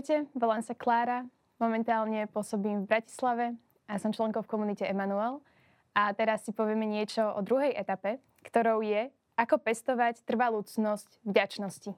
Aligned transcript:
Ahojte, 0.00 0.32
volám 0.32 0.64
sa 0.64 0.72
Klára, 0.72 1.28
momentálne 1.60 2.24
pôsobím 2.32 2.88
v 2.88 2.88
Bratislave 2.88 3.52
a 3.84 4.00
som 4.00 4.16
členkou 4.16 4.40
v 4.40 4.48
komunite 4.48 4.88
Emanuel. 4.88 5.44
A 5.92 6.08
teraz 6.16 6.40
si 6.40 6.56
povieme 6.56 6.88
niečo 6.88 7.20
o 7.20 7.44
druhej 7.44 7.76
etape, 7.76 8.16
ktorou 8.40 8.80
je, 8.80 9.12
ako 9.36 9.60
pestovať 9.60 10.24
trvalú 10.24 10.64
cnosť 10.64 11.20
vďačnosti. 11.20 11.92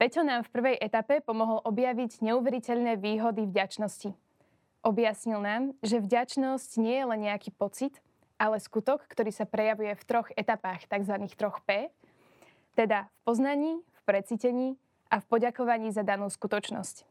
Peťo 0.00 0.24
nám 0.24 0.48
v 0.48 0.52
prvej 0.56 0.76
etape 0.80 1.20
pomohol 1.20 1.60
objaviť 1.60 2.24
neuveriteľné 2.24 2.96
výhody 2.96 3.44
vďačnosti. 3.44 4.16
Objasnil 4.80 5.44
nám, 5.44 5.76
že 5.84 6.00
vďačnosť 6.00 6.70
nie 6.80 6.96
je 6.96 7.04
len 7.04 7.20
nejaký 7.20 7.52
pocit, 7.52 8.00
ale 8.40 8.64
skutok, 8.64 9.04
ktorý 9.12 9.28
sa 9.28 9.44
prejavuje 9.44 9.92
v 9.92 10.06
troch 10.08 10.32
etapách, 10.40 10.88
tzv. 10.88 11.20
troch 11.36 11.60
P, 11.68 11.92
teda 12.80 13.12
v 13.12 13.18
poznaní, 13.28 13.76
v 13.76 14.00
precítení 14.08 14.80
a 15.08 15.20
v 15.20 15.28
poďakovaní 15.28 15.92
za 15.92 16.04
danú 16.04 16.28
skutočnosť. 16.28 17.04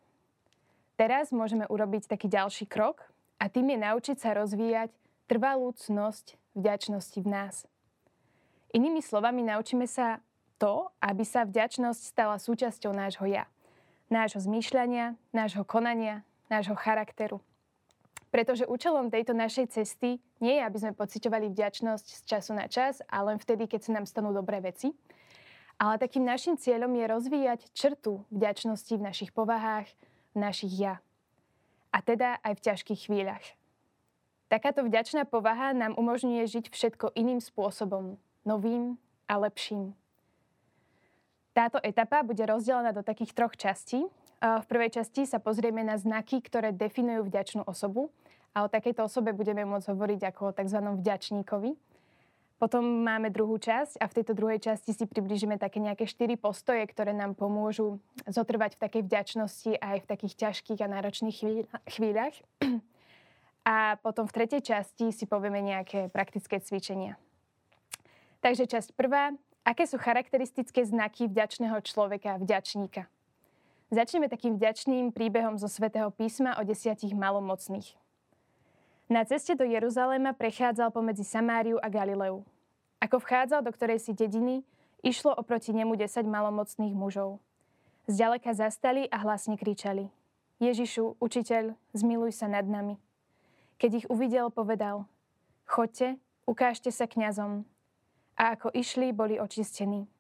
Teraz 0.98 1.30
môžeme 1.30 1.70
urobiť 1.70 2.10
taký 2.10 2.26
ďalší 2.26 2.66
krok 2.66 3.06
a 3.38 3.50
tým 3.50 3.74
je 3.74 3.78
naučiť 3.78 4.18
sa 4.18 4.34
rozvíjať 4.34 4.90
trvalú 5.30 5.70
cnosť 5.78 6.38
vďačnosti 6.58 7.20
v 7.22 7.30
nás. 7.30 7.56
Inými 8.74 9.06
slovami, 9.06 9.46
naučíme 9.46 9.86
sa 9.86 10.22
to, 10.58 10.90
aby 10.98 11.22
sa 11.22 11.46
vďačnosť 11.46 12.02
stala 12.02 12.42
súčasťou 12.42 12.92
nášho 12.92 13.30
ja, 13.30 13.46
nášho 14.10 14.42
zmýšľania, 14.42 15.14
nášho 15.30 15.62
konania, 15.62 16.26
nášho 16.50 16.74
charakteru. 16.74 17.40
Pretože 18.28 18.68
účelom 18.68 19.08
tejto 19.08 19.32
našej 19.32 19.72
cesty 19.72 20.20
nie 20.44 20.60
je, 20.60 20.66
aby 20.66 20.78
sme 20.82 20.98
pociťovali 20.98 21.54
vďačnosť 21.54 22.08
z 22.12 22.22
času 22.28 22.52
na 22.58 22.68
čas 22.68 23.00
a 23.08 23.24
len 23.24 23.40
vtedy, 23.40 23.70
keď 23.70 23.88
sa 23.88 23.92
nám 23.96 24.06
stanú 24.10 24.36
dobré 24.36 24.60
veci, 24.60 24.92
ale 25.78 26.02
takým 26.02 26.26
našim 26.26 26.58
cieľom 26.58 26.90
je 26.90 27.06
rozvíjať 27.06 27.60
črtu 27.74 28.26
vďačnosti 28.34 28.94
v 28.98 29.06
našich 29.06 29.32
povahách, 29.34 29.90
v 30.34 30.38
našich 30.38 30.74
ja. 30.74 31.02
A 31.94 32.02
teda 32.02 32.42
aj 32.42 32.58
v 32.58 32.64
ťažkých 32.66 33.02
chvíľach. 33.10 33.46
Takáto 34.48 34.82
vďačná 34.82 35.28
povaha 35.28 35.76
nám 35.76 35.94
umožňuje 36.00 36.44
žiť 36.48 36.66
všetko 36.72 37.14
iným 37.20 37.44
spôsobom, 37.44 38.16
novým 38.48 38.96
a 39.28 39.34
lepším. 39.38 39.92
Táto 41.52 41.82
etapa 41.84 42.24
bude 42.24 42.46
rozdelená 42.46 42.94
do 42.94 43.04
takých 43.04 43.34
troch 43.34 43.58
častí. 43.58 44.06
V 44.40 44.66
prvej 44.70 45.02
časti 45.02 45.26
sa 45.26 45.42
pozrieme 45.42 45.82
na 45.82 45.98
znaky, 45.98 46.40
ktoré 46.40 46.70
definujú 46.70 47.26
vďačnú 47.28 47.66
osobu 47.66 48.14
a 48.54 48.64
o 48.64 48.72
takejto 48.72 49.10
osobe 49.10 49.34
budeme 49.34 49.66
môcť 49.66 49.90
hovoriť 49.90 50.22
ako 50.32 50.42
o 50.50 50.56
tzv. 50.56 50.80
vďačníkovi. 50.80 51.72
Potom 52.58 53.06
máme 53.06 53.30
druhú 53.30 53.62
časť 53.62 54.02
a 54.02 54.10
v 54.10 54.16
tejto 54.18 54.34
druhej 54.34 54.58
časti 54.58 54.90
si 54.90 55.06
približíme 55.06 55.62
také 55.62 55.78
nejaké 55.78 56.10
štyri 56.10 56.34
postoje, 56.42 56.82
ktoré 56.90 57.14
nám 57.14 57.38
pomôžu 57.38 58.02
zotrvať 58.26 58.76
v 58.78 58.82
takej 58.82 59.02
vďačnosti 59.06 59.72
aj 59.78 59.98
v 60.02 60.10
takých 60.10 60.34
ťažkých 60.42 60.80
a 60.82 60.90
náročných 60.90 61.38
chvíľach. 61.86 62.34
A 63.62 64.02
potom 64.02 64.26
v 64.26 64.36
tretej 64.42 64.66
časti 64.66 65.14
si 65.14 65.30
povieme 65.30 65.62
nejaké 65.62 66.10
praktické 66.10 66.58
cvičenia. 66.58 67.20
Takže 68.42 68.66
časť 68.66 68.98
prvá. 68.98 69.38
Aké 69.68 69.84
sú 69.84 70.00
charakteristické 70.00 70.88
znaky 70.88 71.28
vďačného 71.28 71.78
človeka, 71.84 72.40
vďačníka? 72.40 73.06
Začneme 73.92 74.32
takým 74.32 74.56
vďačným 74.56 75.12
príbehom 75.12 75.60
zo 75.60 75.68
svätého 75.68 76.08
písma 76.10 76.56
o 76.58 76.64
desiatich 76.64 77.12
malomocných. 77.12 78.07
Na 79.08 79.24
ceste 79.24 79.56
do 79.56 79.64
Jeruzaléma 79.64 80.36
prechádzal 80.36 80.92
pomedzi 80.92 81.24
Samáriu 81.24 81.80
a 81.80 81.88
Galileu. 81.88 82.44
Ako 83.00 83.24
vchádzal 83.24 83.64
do 83.64 83.72
ktorej 83.72 84.04
si 84.04 84.12
dediny, 84.12 84.68
išlo 85.00 85.32
oproti 85.32 85.72
nemu 85.72 85.96
10 85.96 86.28
malomocných 86.28 86.92
mužov. 86.92 87.40
Zďaleka 88.12 88.52
zastali 88.52 89.08
a 89.08 89.24
hlasne 89.24 89.56
kričali. 89.56 90.12
Ježišu, 90.60 91.24
učiteľ, 91.24 91.80
zmiluj 91.96 92.36
sa 92.36 92.52
nad 92.52 92.68
nami. 92.68 93.00
Keď 93.80 93.92
ich 94.04 94.08
uvidel, 94.12 94.52
povedal, 94.52 95.08
chodte, 95.64 96.20
ukážte 96.44 96.92
sa 96.92 97.08
kňazom. 97.08 97.64
A 98.36 98.60
ako 98.60 98.76
išli, 98.76 99.16
boli 99.16 99.40
očistení. 99.40 100.12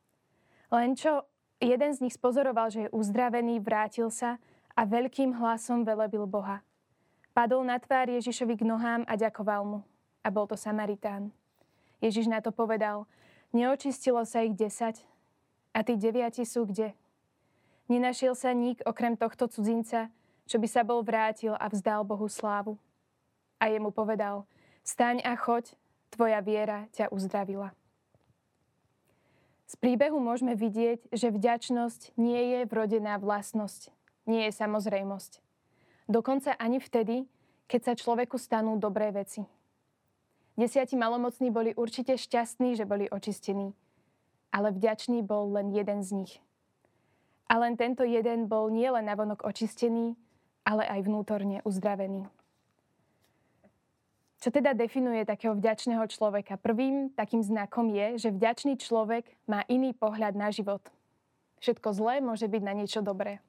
Len 0.72 0.96
čo 0.96 1.28
jeden 1.59 1.92
z 1.92 2.08
nich 2.08 2.16
spozoroval, 2.16 2.72
že 2.72 2.88
je 2.88 2.94
uzdravený, 2.96 3.59
vrátil 3.59 4.08
sa 4.08 4.40
a 4.80 4.88
veľkým 4.88 5.36
hlasom 5.36 5.84
velebil 5.84 6.24
Boha. 6.24 6.64
Padol 7.38 7.62
na 7.70 7.78
tvár 7.78 8.09
Ježišovi 8.09 8.58
k 8.58 8.66
nohám 8.66 9.06
a 9.06 9.14
ďakoval 9.14 9.62
mu. 9.62 9.80
A 10.25 10.34
bol 10.34 10.50
to 10.50 10.58
Samaritán. 10.58 11.30
Ježiš 12.02 12.25
na 12.25 12.42
to 12.42 12.50
povedal, 12.50 13.06
neočistilo 13.53 14.25
sa 14.25 14.42
ich 14.42 14.58
desať 14.58 15.06
a 15.70 15.86
tí 15.86 15.94
deviati 15.94 16.42
sú 16.50 16.66
kde? 16.66 16.98
Nenašiel 17.94 18.34
sa 18.34 18.58
nik 18.58 18.81
okrem 18.90 19.14
tohto 19.14 19.46
cudzinca, 19.46 20.09
čo 20.50 20.58
by 20.58 20.66
sa 20.66 20.81
bol 20.81 21.06
vrátil 21.06 21.53
a 21.53 21.70
vzdal 21.70 22.02
Bohu 22.09 22.25
slávu. 22.25 22.74
A 23.62 23.69
jemu 23.69 23.94
povedal, 23.94 24.50
staň 24.81 25.22
a 25.22 25.38
choď, 25.38 25.78
tvoja 26.09 26.42
viera 26.42 26.90
ťa 26.98 27.14
uzdravila. 27.14 27.69
Z 29.69 29.78
príbehu 29.78 30.18
môžeme 30.18 30.58
vidieť, 30.58 31.06
že 31.14 31.30
vďačnosť 31.30 32.18
nie 32.18 32.58
je 32.58 32.59
vrodená 32.66 33.22
vlastnosť, 33.22 33.94
nie 34.25 34.50
je 34.50 34.58
samozrejmosť. 34.58 35.46
Dokonca 36.07 36.56
ani 36.56 36.79
vtedy, 36.79 37.28
keď 37.68 37.81
sa 37.84 37.94
človeku 38.00 38.40
stanú 38.40 38.79
dobré 38.79 39.12
veci. 39.12 39.44
Desiati 40.56 40.95
malomocní 40.95 41.51
boli 41.51 41.75
určite 41.75 42.16
šťastní, 42.16 42.79
že 42.79 42.88
boli 42.88 43.12
očistení, 43.12 43.75
ale 44.50 44.72
vďačný 44.72 45.22
bol 45.22 45.51
len 45.53 45.69
jeden 45.69 46.01
z 46.01 46.09
nich. 46.23 46.34
A 47.51 47.59
len 47.59 47.75
tento 47.75 48.07
jeden 48.07 48.47
bol 48.47 48.72
nielen 48.72 49.06
navonok 49.06 49.44
očistený, 49.44 50.16
ale 50.63 50.88
aj 50.88 51.06
vnútorne 51.06 51.59
uzdravený. 51.68 52.28
Čo 54.38 54.53
teda 54.53 54.72
definuje 54.78 55.28
takého 55.28 55.57
vďačného 55.59 56.07
človeka? 56.07 56.62
Prvým 56.62 57.09
takým 57.12 57.44
znakom 57.44 57.91
je, 57.91 58.22
že 58.22 58.29
vďačný 58.29 58.79
človek 58.79 59.28
má 59.50 59.66
iný 59.68 59.91
pohľad 59.91 60.38
na 60.38 60.53
život. 60.53 60.81
Všetko 61.59 61.89
zlé 61.91 62.22
môže 62.22 62.45
byť 62.45 62.62
na 62.62 62.74
niečo 62.78 63.01
dobré. 63.01 63.41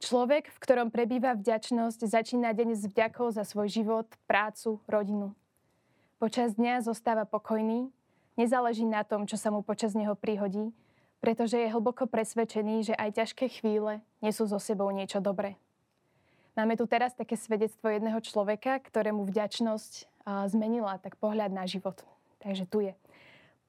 Človek, 0.00 0.48
v 0.48 0.58
ktorom 0.64 0.88
prebýva 0.88 1.36
vďačnosť, 1.36 2.08
začína 2.08 2.56
deň 2.56 2.72
s 2.72 2.88
vďakou 2.88 3.28
za 3.36 3.44
svoj 3.44 3.68
život, 3.68 4.08
prácu, 4.24 4.80
rodinu. 4.88 5.36
Počas 6.16 6.56
dňa 6.56 6.80
zostáva 6.80 7.28
pokojný, 7.28 7.92
nezáleží 8.40 8.88
na 8.88 9.04
tom, 9.04 9.28
čo 9.28 9.36
sa 9.36 9.52
mu 9.52 9.60
počas 9.60 9.92
neho 9.92 10.16
prihodí, 10.16 10.72
pretože 11.20 11.60
je 11.60 11.68
hlboko 11.68 12.08
presvedčený, 12.08 12.88
že 12.88 12.94
aj 12.96 13.20
ťažké 13.20 13.60
chvíle 13.60 14.00
nesú 14.24 14.48
so 14.48 14.56
sebou 14.56 14.88
niečo 14.88 15.20
dobré. 15.20 15.60
Máme 16.56 16.80
tu 16.80 16.88
teraz 16.88 17.12
také 17.12 17.36
svedectvo 17.36 17.92
jedného 17.92 18.24
človeka, 18.24 18.80
ktorému 18.80 19.28
vďačnosť 19.28 20.08
zmenila 20.48 20.96
tak 20.96 21.20
pohľad 21.20 21.52
na 21.52 21.68
život. 21.68 22.00
Takže 22.40 22.64
tu 22.64 22.80
je. 22.88 22.96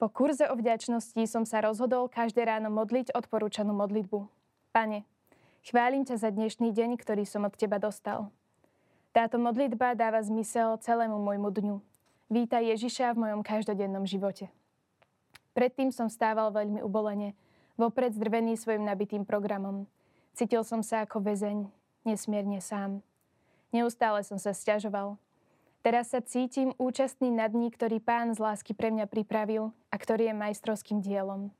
Po 0.00 0.08
kurze 0.08 0.48
o 0.48 0.56
vďačnosti 0.56 1.28
som 1.28 1.44
sa 1.44 1.60
rozhodol 1.60 2.08
každé 2.08 2.40
ráno 2.48 2.72
modliť 2.72 3.12
odporúčanú 3.12 3.76
modlitbu. 3.76 4.26
Pane, 4.72 5.04
Chválim 5.62 6.02
ťa 6.02 6.18
za 6.18 6.34
dnešný 6.34 6.74
deň, 6.74 6.98
ktorý 6.98 7.22
som 7.22 7.46
od 7.46 7.54
teba 7.54 7.78
dostal. 7.78 8.34
Táto 9.14 9.38
modlitba 9.38 9.94
dáva 9.94 10.18
zmysel 10.18 10.74
celému 10.82 11.22
môjmu 11.22 11.54
dňu. 11.54 11.76
Vítaj 12.34 12.66
Ježiša 12.74 13.14
v 13.14 13.22
mojom 13.22 13.46
každodennom 13.46 14.02
živote. 14.02 14.50
Predtým 15.54 15.94
som 15.94 16.10
stával 16.10 16.50
veľmi 16.50 16.82
ubolene, 16.82 17.38
vopred 17.78 18.10
zdrvený 18.10 18.58
svojim 18.58 18.82
nabitým 18.82 19.22
programom. 19.22 19.86
Cítil 20.34 20.66
som 20.66 20.82
sa 20.82 21.06
ako 21.06 21.22
väzeň, 21.22 21.70
nesmierne 22.02 22.58
sám. 22.58 22.98
Neustále 23.70 24.26
som 24.26 24.42
sa 24.42 24.50
stiažoval. 24.50 25.14
Teraz 25.86 26.10
sa 26.10 26.18
cítim 26.18 26.74
účastný 26.74 27.30
na 27.30 27.46
dní, 27.46 27.70
ktorý 27.70 28.02
pán 28.02 28.34
z 28.34 28.42
lásky 28.42 28.74
pre 28.74 28.90
mňa 28.90 29.06
pripravil 29.06 29.70
a 29.90 29.94
ktorý 29.94 30.26
je 30.26 30.34
majstrovským 30.34 30.98
dielom. 30.98 31.54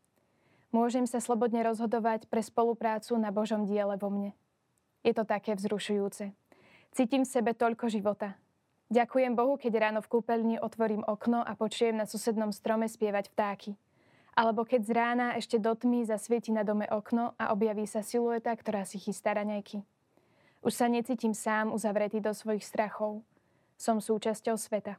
Môžem 0.73 1.05
sa 1.05 1.21
slobodne 1.21 1.61
rozhodovať 1.69 2.33
pre 2.33 2.41
spoluprácu 2.41 3.21
na 3.21 3.29
Božom 3.29 3.69
diele 3.69 3.93
vo 4.01 4.09
mne. 4.09 4.33
Je 5.05 5.13
to 5.13 5.29
také 5.29 5.53
vzrušujúce. 5.53 6.33
Cítim 6.97 7.29
v 7.29 7.33
sebe 7.33 7.53
toľko 7.53 7.93
života. 7.93 8.41
Ďakujem 8.89 9.33
Bohu, 9.37 9.61
keď 9.61 9.89
ráno 9.89 10.01
v 10.01 10.09
kúpeľni 10.09 10.57
otvorím 10.61 11.05
okno 11.05 11.45
a 11.45 11.53
počujem 11.57 11.97
na 11.97 12.09
susednom 12.09 12.53
strome 12.53 12.89
spievať 12.89 13.33
vtáky. 13.33 13.77
Alebo 14.33 14.65
keď 14.65 14.81
z 14.85 14.93
rána 14.97 15.27
ešte 15.37 15.61
do 15.61 15.77
tmy 15.77 16.09
zasvieti 16.09 16.53
na 16.53 16.65
dome 16.65 16.89
okno 16.89 17.37
a 17.37 17.53
objaví 17.53 17.85
sa 17.85 18.01
silueta, 18.01 18.53
ktorá 18.53 18.89
si 18.89 18.97
chystá 18.97 19.37
raňajky. 19.37 19.85
Už 20.65 20.73
sa 20.73 20.89
necítim 20.89 21.37
sám 21.37 21.69
uzavretý 21.69 22.21
do 22.21 22.33
svojich 22.33 22.65
strachov. 22.65 23.21
Som 23.77 24.01
súčasťou 24.01 24.57
sveta. 24.57 24.97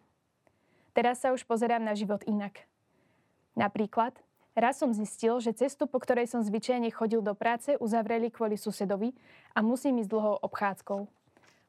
Teraz 0.94 1.26
sa 1.26 1.34
už 1.34 1.46
pozerám 1.50 1.82
na 1.82 1.98
život 1.98 2.22
inak. 2.30 2.66
Napríklad, 3.58 4.14
Raz 4.54 4.78
som 4.78 4.94
zistil, 4.94 5.42
že 5.42 5.58
cestu, 5.58 5.90
po 5.90 5.98
ktorej 5.98 6.30
som 6.30 6.46
zvyčajne 6.46 6.94
chodil 6.94 7.26
do 7.26 7.34
práce, 7.34 7.74
uzavreli 7.82 8.30
kvôli 8.30 8.54
susedovi 8.54 9.18
a 9.58 9.66
musím 9.66 9.98
ísť 9.98 10.14
dlhou 10.14 10.36
obchádzkou. 10.46 11.10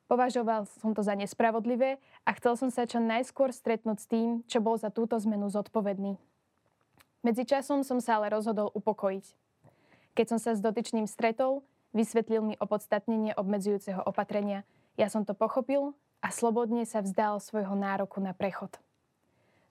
Považoval 0.04 0.68
som 0.68 0.92
to 0.92 1.00
za 1.00 1.16
nespravodlivé 1.16 1.96
a 2.28 2.30
chcel 2.36 2.60
som 2.60 2.68
sa 2.68 2.84
čo 2.84 3.00
najskôr 3.00 3.56
stretnúť 3.56 3.98
s 4.04 4.06
tým, 4.06 4.28
čo 4.44 4.60
bol 4.60 4.76
za 4.76 4.92
túto 4.92 5.16
zmenu 5.16 5.48
zodpovedný. 5.48 6.20
Medzičasom 7.24 7.80
som 7.88 8.04
sa 8.04 8.20
ale 8.20 8.28
rozhodol 8.28 8.68
upokojiť. 8.76 9.32
Keď 10.12 10.26
som 10.28 10.36
sa 10.36 10.52
s 10.52 10.60
dotyčným 10.60 11.08
stretol, 11.08 11.64
Vysvetlil 11.94 12.42
mi 12.42 12.54
opodstatnenie 12.58 13.38
obmedzujúceho 13.38 14.02
opatrenia. 14.02 14.66
Ja 14.98 15.06
som 15.06 15.22
to 15.22 15.30
pochopil 15.30 15.94
a 16.18 16.34
slobodne 16.34 16.82
sa 16.82 16.98
vzdal 16.98 17.38
svojho 17.38 17.78
nároku 17.78 18.18
na 18.18 18.34
prechod. 18.34 18.74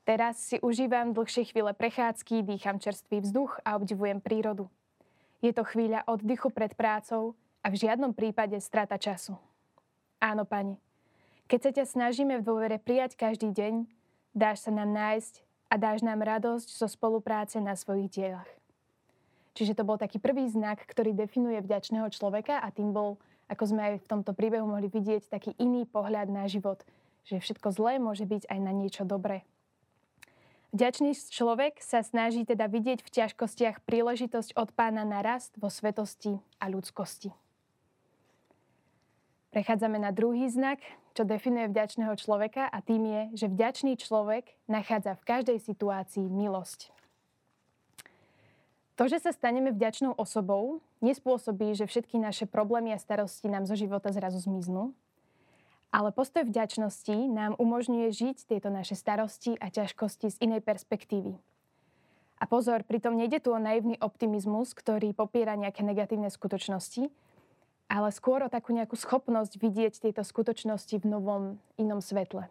Teraz 0.04 0.36
si 0.36 0.60
užívam 0.60 1.16
dlhšie 1.16 1.48
chvíle 1.48 1.72
prechádzky, 1.72 2.44
dýcham 2.44 2.76
čerstvý 2.76 3.24
vzduch 3.24 3.64
a 3.64 3.80
obdivujem 3.80 4.20
prírodu. 4.20 4.68
Je 5.40 5.56
to 5.56 5.64
chvíľa 5.64 6.04
oddychu 6.04 6.52
pred 6.52 6.76
prácou 6.76 7.40
a 7.64 7.72
v 7.72 7.80
žiadnom 7.80 8.12
prípade 8.12 8.60
strata 8.60 9.00
času. 9.00 9.40
Áno, 10.20 10.44
pani. 10.44 10.76
Keď 11.48 11.60
sa 11.60 11.72
ťa 11.72 11.86
snažíme 11.88 12.40
v 12.40 12.48
dôvere 12.48 12.80
prijať 12.80 13.16
každý 13.16 13.56
deň, 13.56 13.88
dáš 14.36 14.68
sa 14.68 14.72
nám 14.76 14.92
nájsť 14.92 15.44
a 15.72 15.76
dáš 15.80 16.04
nám 16.04 16.20
radosť 16.20 16.68
zo 16.68 16.88
spolupráce 16.92 17.64
na 17.64 17.76
svojich 17.76 18.12
dielach. 18.12 18.52
Čiže 19.56 19.80
to 19.80 19.88
bol 19.88 19.96
taký 19.96 20.20
prvý 20.20 20.52
znak, 20.52 20.84
ktorý 20.84 21.16
definuje 21.16 21.64
vďačného 21.64 22.12
človeka 22.12 22.60
a 22.60 22.68
tým 22.72 22.92
bol 22.92 23.20
ako 23.52 23.64
sme 23.70 23.82
aj 23.84 23.94
v 24.04 24.10
tomto 24.10 24.32
príbehu 24.34 24.66
mohli 24.66 24.88
vidieť, 24.88 25.30
taký 25.30 25.52
iný 25.60 25.86
pohľad 25.86 26.32
na 26.32 26.48
život, 26.48 26.82
že 27.28 27.38
všetko 27.38 27.70
zlé 27.76 28.00
môže 28.00 28.26
byť 28.26 28.50
aj 28.50 28.60
na 28.60 28.72
niečo 28.72 29.04
dobré. 29.04 29.44
Vďačný 30.74 31.14
človek 31.14 31.78
sa 31.86 32.02
snaží 32.02 32.50
teda 32.50 32.66
vidieť 32.66 33.06
v 33.06 33.14
ťažkostiach 33.14 33.86
príležitosť 33.86 34.58
od 34.58 34.74
pána 34.74 35.06
na 35.06 35.22
rast 35.22 35.54
vo 35.62 35.70
svetosti 35.70 36.42
a 36.58 36.66
ľudskosti. 36.66 37.30
Prechádzame 39.54 40.02
na 40.02 40.10
druhý 40.10 40.50
znak, 40.50 40.82
čo 41.14 41.30
definuje 41.30 41.70
vďačného 41.70 42.18
človeka 42.18 42.66
a 42.66 42.82
tým 42.82 43.06
je, 43.06 43.46
že 43.46 43.54
vďačný 43.54 44.02
človek 44.02 44.50
nachádza 44.66 45.14
v 45.14 45.26
každej 45.30 45.58
situácii 45.62 46.26
milosť. 46.26 46.90
To, 48.98 49.06
že 49.06 49.22
sa 49.22 49.30
staneme 49.30 49.70
vďačnou 49.70 50.18
osobou, 50.18 50.82
nespôsobí, 51.06 51.78
že 51.78 51.86
všetky 51.86 52.18
naše 52.18 52.50
problémy 52.50 52.98
a 52.98 53.02
starosti 53.02 53.46
nám 53.46 53.70
zo 53.70 53.78
života 53.78 54.10
zrazu 54.10 54.42
zmiznú, 54.42 54.98
ale 55.94 56.10
postoj 56.10 56.50
vďačnosti 56.50 57.14
nám 57.30 57.54
umožňuje 57.62 58.10
žiť 58.10 58.38
tieto 58.50 58.74
naše 58.74 58.98
starosti 58.98 59.54
a 59.62 59.70
ťažkosti 59.70 60.34
z 60.34 60.38
inej 60.42 60.66
perspektívy. 60.66 61.38
A 62.42 62.50
pozor, 62.50 62.82
pritom 62.82 63.14
nejde 63.14 63.38
tu 63.46 63.54
o 63.54 63.62
naivný 63.62 64.02
optimizmus, 64.02 64.74
ktorý 64.74 65.14
popiera 65.14 65.54
nejaké 65.54 65.86
negatívne 65.86 66.34
skutočnosti, 66.34 67.14
ale 67.94 68.10
skôr 68.10 68.42
o 68.42 68.50
takú 68.50 68.74
nejakú 68.74 68.98
schopnosť 68.98 69.62
vidieť 69.62 70.10
tieto 70.10 70.26
skutočnosti 70.26 70.98
v 70.98 71.06
novom, 71.06 71.44
inom 71.78 72.02
svetle. 72.02 72.50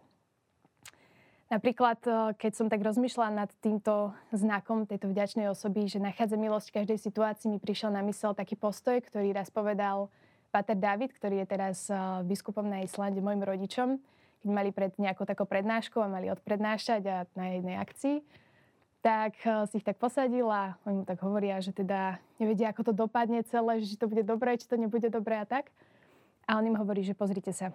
Napríklad, 1.50 2.00
eh, 2.08 2.32
keď 2.38 2.52
som 2.56 2.66
tak 2.72 2.80
rozmýšľala 2.80 3.44
nad 3.44 3.50
týmto 3.60 4.16
znakom 4.32 4.88
tejto 4.88 5.10
vďačnej 5.10 5.50
osoby, 5.52 5.84
že 5.90 6.00
nachádza 6.00 6.40
milosť 6.40 6.72
v 6.72 6.76
každej 6.80 6.98
situácii, 7.02 7.50
mi 7.52 7.58
prišiel 7.60 7.92
na 7.92 8.00
mysel 8.06 8.32
taký 8.32 8.56
postoj, 8.56 9.02
ktorý 9.02 9.34
raz 9.36 9.52
povedal 9.52 10.08
Pater 10.52 10.76
David, 10.76 11.16
ktorý 11.16 11.42
je 11.42 11.46
teraz 11.48 11.88
eh, 11.88 11.96
biskupom 12.28 12.68
na 12.68 12.84
Islande, 12.84 13.24
môjim 13.24 13.40
rodičom, 13.40 13.96
keď 14.44 14.50
mali 14.52 14.68
pred 14.68 14.92
nejakou 15.00 15.24
takou 15.24 15.48
prednáškou 15.48 16.04
a 16.04 16.12
mali 16.12 16.28
odprednášať 16.28 17.02
a 17.08 17.16
na 17.32 17.56
jednej 17.56 17.80
akcii, 17.80 18.20
tak 19.00 19.32
eh, 19.48 19.64
si 19.72 19.80
ich 19.80 19.86
tak 19.88 19.96
posadil 19.96 20.52
a 20.52 20.76
oni 20.84 21.02
mu 21.02 21.04
tak 21.08 21.24
hovoria, 21.24 21.56
že 21.64 21.72
teda 21.72 22.20
nevedia, 22.36 22.68
ako 22.68 22.92
to 22.92 22.92
dopadne 22.92 23.40
celé, 23.48 23.80
že 23.80 23.96
či 23.96 23.96
to 23.96 24.12
bude 24.12 24.28
dobré, 24.28 24.60
či 24.60 24.68
to 24.68 24.76
nebude 24.76 25.08
dobré 25.08 25.40
a 25.40 25.48
tak. 25.48 25.72
A 26.44 26.60
on 26.60 26.68
im 26.68 26.76
hovorí, 26.76 27.00
že 27.00 27.16
pozrite 27.16 27.56
sa, 27.56 27.72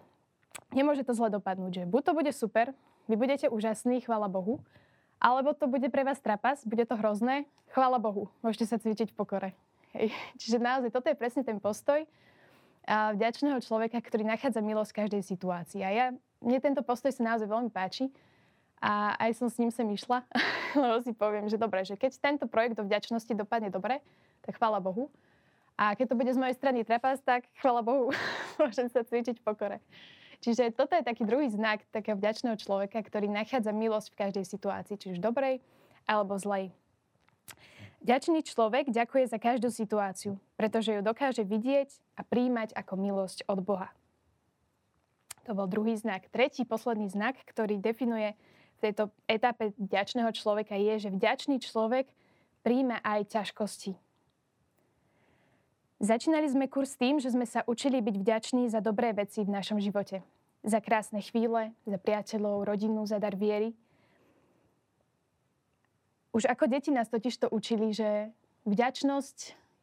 nemôže 0.69 1.01
to 1.01 1.17
zle 1.17 1.33
dopadnúť, 1.33 1.81
že 1.81 1.83
buď 1.89 2.01
to 2.05 2.13
bude 2.13 2.31
super, 2.31 2.77
vy 3.09 3.17
budete 3.17 3.49
úžasní, 3.49 4.05
chvála 4.05 4.29
Bohu. 4.29 4.61
Alebo 5.17 5.49
to 5.57 5.65
bude 5.65 5.89
pre 5.89 6.05
vás 6.05 6.21
trapas, 6.21 6.61
bude 6.61 6.85
to 6.85 6.93
hrozné, 6.93 7.49
chvála 7.73 7.97
Bohu. 7.97 8.29
Môžete 8.45 8.69
sa 8.69 8.77
cvičiť 8.77 9.09
v 9.09 9.17
pokore. 9.17 9.49
Hej. 9.97 10.13
Čiže 10.39 10.61
naozaj 10.61 10.93
toto 10.93 11.09
je 11.09 11.17
presne 11.17 11.41
ten 11.41 11.57
postoj 11.57 12.05
vďačného 12.87 13.59
človeka, 13.59 13.99
ktorý 13.99 14.23
nachádza 14.23 14.63
milosť 14.63 14.91
v 14.95 14.99
každej 15.03 15.21
situácii. 15.27 15.81
A 15.83 15.89
ja, 15.91 16.05
mne 16.39 16.59
tento 16.63 16.79
postoj 16.81 17.11
sa 17.11 17.35
naozaj 17.35 17.51
veľmi 17.51 17.67
páči 17.67 18.07
a 18.79 19.17
aj 19.19 19.31
som 19.35 19.47
s 19.51 19.59
ním 19.59 19.71
sem 19.73 19.87
išla, 19.91 20.23
lebo 20.81 21.03
si 21.03 21.11
poviem, 21.11 21.51
že 21.51 21.59
dobre, 21.59 21.83
že 21.83 21.99
keď 21.99 22.15
tento 22.17 22.45
projekt 22.47 22.79
do 22.79 22.87
vďačnosti 22.87 23.33
dopadne 23.35 23.67
dobre, 23.67 23.99
tak 24.45 24.55
chvála 24.55 24.79
Bohu. 24.79 25.11
A 25.77 25.93
keď 25.93 26.15
to 26.15 26.17
bude 26.17 26.31
z 26.33 26.41
mojej 26.41 26.57
strany 26.57 26.81
trapas, 26.81 27.21
tak 27.21 27.45
chvála 27.61 27.83
Bohu, 27.83 28.09
môžem 28.61 28.87
sa 28.89 29.03
cvičiť 29.03 29.43
v 29.43 29.45
pokore. 29.45 29.77
Čiže 30.37 30.69
toto 30.77 30.93
je 30.93 31.01
taký 31.01 31.25
druhý 31.25 31.49
znak 31.49 31.81
takého 31.89 32.13
vďačného 32.13 32.55
človeka, 32.61 33.01
ktorý 33.01 33.25
nachádza 33.25 33.73
milosť 33.73 34.13
v 34.13 34.19
každej 34.21 34.45
situácii, 34.45 34.95
či 34.95 35.07
už 35.17 35.19
dobrej 35.19 35.59
alebo 36.05 36.37
zlej. 36.37 36.69
Vďačný 38.07 38.39
človek 38.39 38.87
ďakuje 38.87 39.27
za 39.27 39.35
každú 39.35 39.67
situáciu, 39.67 40.39
pretože 40.55 40.95
ju 40.95 41.03
dokáže 41.03 41.43
vidieť 41.43 41.91
a 42.15 42.23
príjmať 42.23 42.71
ako 42.71 42.93
milosť 42.95 43.43
od 43.51 43.59
Boha. 43.59 43.91
To 45.43 45.51
bol 45.51 45.67
druhý 45.67 45.99
znak. 45.99 46.31
Tretí, 46.31 46.63
posledný 46.63 47.11
znak, 47.11 47.35
ktorý 47.43 47.75
definuje 47.75 48.39
v 48.79 48.79
tejto 48.79 49.11
etape 49.27 49.75
vďačného 49.75 50.31
človeka 50.31 50.79
je, 50.79 51.03
že 51.03 51.09
vďačný 51.11 51.59
človek 51.59 52.07
príjme 52.63 52.95
aj 53.03 53.27
ťažkosti. 53.27 53.99
Začínali 55.99 56.47
sme 56.47 56.71
kurz 56.71 56.95
tým, 56.95 57.19
že 57.19 57.35
sme 57.35 57.43
sa 57.43 57.67
učili 57.67 57.99
byť 57.99 58.15
vďační 58.23 58.71
za 58.71 58.79
dobré 58.79 59.11
veci 59.11 59.43
v 59.43 59.51
našom 59.51 59.83
živote. 59.83 60.23
Za 60.63 60.79
krásne 60.79 61.19
chvíle, 61.19 61.75
za 61.83 61.99
priateľov, 61.99 62.71
rodinu, 62.71 63.03
za 63.03 63.19
dar 63.19 63.35
viery. 63.35 63.75
Už 66.37 66.45
ako 66.45 66.69
deti 66.69 66.93
nás 66.93 67.09
totiž 67.09 67.33
to 67.33 67.47
učili, 67.49 67.97
že 67.97 68.29
vďačnosť 68.69 69.37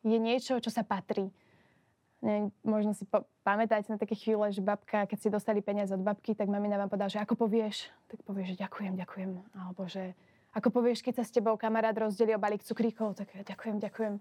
je 0.07 0.19
niečo, 0.23 0.63
čo 0.63 0.71
sa 0.71 0.87
patrí. 0.87 1.35
Ne, 2.23 2.55
možno 2.63 2.95
si 2.95 3.03
po- 3.11 3.27
pamätáte 3.43 3.91
na 3.91 3.99
také 3.99 4.15
chvíle, 4.15 4.55
že 4.55 4.63
babka, 4.63 5.11
keď 5.11 5.19
si 5.19 5.29
dostali 5.35 5.59
peniaze 5.67 5.91
od 5.91 6.07
babky, 6.07 6.31
tak 6.39 6.47
mamina 6.47 6.79
vám 6.79 6.95
povedala, 6.95 7.11
že 7.11 7.19
ako 7.19 7.35
povieš, 7.35 7.91
tak 8.07 8.23
povieš, 8.23 8.55
že 8.55 8.63
ďakujem, 8.63 8.95
ďakujem. 8.95 9.31
Alebo 9.59 9.83
že 9.91 10.15
ako 10.55 10.71
povieš, 10.71 11.03
keď 11.03 11.21
sa 11.21 11.25
s 11.27 11.35
tebou 11.35 11.59
kamarát 11.59 11.99
rozdelí 11.99 12.39
o 12.39 12.41
balík 12.41 12.63
cukríkov, 12.63 13.19
tak 13.19 13.35
ďakujem, 13.35 13.83
ďakujem. 13.83 14.15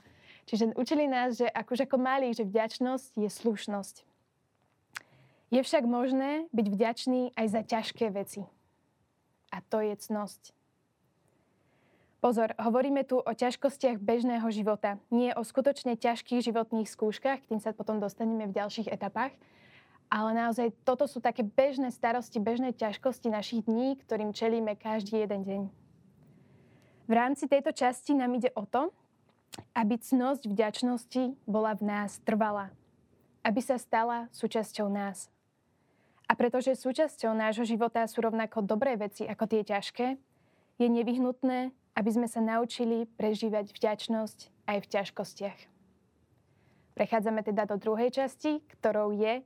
Čiže 0.50 0.74
učili 0.74 1.06
nás, 1.06 1.38
že 1.38 1.46
akože 1.46 1.86
ako 1.86 2.02
malí, 2.02 2.34
že 2.34 2.50
vďačnosť 2.50 3.14
je 3.14 3.30
slušnosť. 3.30 3.96
Je 5.54 5.62
však 5.62 5.86
možné 5.86 6.50
byť 6.50 6.66
vďačný 6.66 7.38
aj 7.38 7.46
za 7.46 7.62
ťažké 7.62 8.10
veci. 8.10 8.42
A 9.54 9.62
to 9.62 9.86
je 9.86 9.94
cnosť. 9.94 10.63
Pozor, 12.24 12.56
hovoríme 12.56 13.04
tu 13.04 13.20
o 13.20 13.32
ťažkostiach 13.36 14.00
bežného 14.00 14.48
života, 14.48 14.96
nie 15.12 15.36
o 15.36 15.44
skutočne 15.44 16.00
ťažkých 16.00 16.40
životných 16.40 16.88
skúškach, 16.88 17.44
k 17.44 17.50
tým 17.52 17.60
sa 17.60 17.76
potom 17.76 18.00
dostaneme 18.00 18.48
v 18.48 18.56
ďalších 18.56 18.88
etapách, 18.88 19.36
ale 20.08 20.32
naozaj 20.32 20.72
toto 20.88 21.04
sú 21.04 21.20
také 21.20 21.44
bežné 21.44 21.92
starosti, 21.92 22.40
bežné 22.40 22.72
ťažkosti 22.80 23.28
našich 23.28 23.68
dní, 23.68 24.00
ktorým 24.00 24.32
čelíme 24.32 24.72
každý 24.80 25.28
jeden 25.28 25.44
deň. 25.44 25.62
V 27.04 27.12
rámci 27.12 27.44
tejto 27.52 27.76
časti 27.76 28.16
nám 28.16 28.40
ide 28.40 28.56
o 28.56 28.64
to, 28.64 28.96
aby 29.76 30.00
cnosť 30.00 30.48
vďačnosti 30.48 31.36
bola 31.44 31.76
v 31.76 31.84
nás 31.84 32.24
trvalá. 32.24 32.72
Aby 33.44 33.60
sa 33.60 33.76
stala 33.76 34.32
súčasťou 34.32 34.88
nás. 34.88 35.28
A 36.32 36.40
pretože 36.40 36.72
súčasťou 36.80 37.36
nášho 37.36 37.68
života 37.68 38.08
sú 38.08 38.24
rovnako 38.24 38.64
dobré 38.64 38.96
veci 38.96 39.28
ako 39.28 39.44
tie 39.44 39.68
ťažké, 39.68 40.16
je 40.80 40.88
nevyhnutné, 40.88 41.83
aby 41.94 42.10
sme 42.10 42.28
sa 42.30 42.42
naučili 42.42 43.06
prežívať 43.18 43.74
vďačnosť 43.74 44.40
aj 44.70 44.78
v 44.82 44.90
ťažkostiach. 44.90 45.60
Prechádzame 46.94 47.42
teda 47.42 47.66
do 47.66 47.78
druhej 47.82 48.14
časti, 48.14 48.62
ktorou 48.78 49.14
je, 49.14 49.42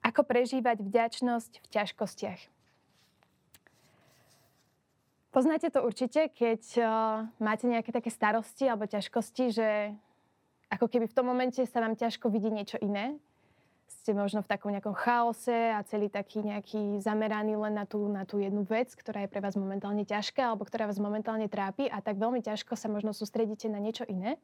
ako 0.00 0.24
prežívať 0.24 0.80
vďačnosť 0.80 1.52
v 1.60 1.66
ťažkostiach. 1.68 2.40
Poznáte 5.30 5.70
to 5.70 5.86
určite, 5.86 6.26
keď 6.34 6.62
uh, 6.82 6.86
máte 7.38 7.70
nejaké 7.70 7.94
také 7.94 8.10
starosti 8.10 8.66
alebo 8.66 8.90
ťažkosti, 8.90 9.44
že 9.54 9.94
ako 10.74 10.90
keby 10.90 11.06
v 11.06 11.16
tom 11.16 11.30
momente 11.30 11.62
sa 11.62 11.78
vám 11.78 11.94
ťažko 11.94 12.26
vidí 12.34 12.50
niečo 12.50 12.82
iné. 12.82 13.14
Ste 13.90 14.14
možno 14.14 14.46
v 14.46 14.50
takom 14.54 14.70
nejakom 14.70 14.94
chaose 14.94 15.74
a 15.74 15.82
celý 15.82 16.06
taký 16.06 16.46
nejaký 16.46 17.02
zameraný 17.02 17.58
len 17.58 17.74
na 17.74 17.84
tú, 17.84 18.06
na 18.06 18.22
tú 18.22 18.38
jednu 18.38 18.62
vec, 18.62 18.94
ktorá 18.94 19.26
je 19.26 19.32
pre 19.32 19.42
vás 19.42 19.58
momentálne 19.58 20.06
ťažká 20.06 20.54
alebo 20.54 20.62
ktorá 20.62 20.86
vás 20.86 21.02
momentálne 21.02 21.50
trápi 21.50 21.90
a 21.90 21.98
tak 21.98 22.16
veľmi 22.22 22.38
ťažko 22.38 22.78
sa 22.78 22.86
možno 22.86 23.10
sústredíte 23.10 23.66
na 23.66 23.82
niečo 23.82 24.06
iné. 24.06 24.38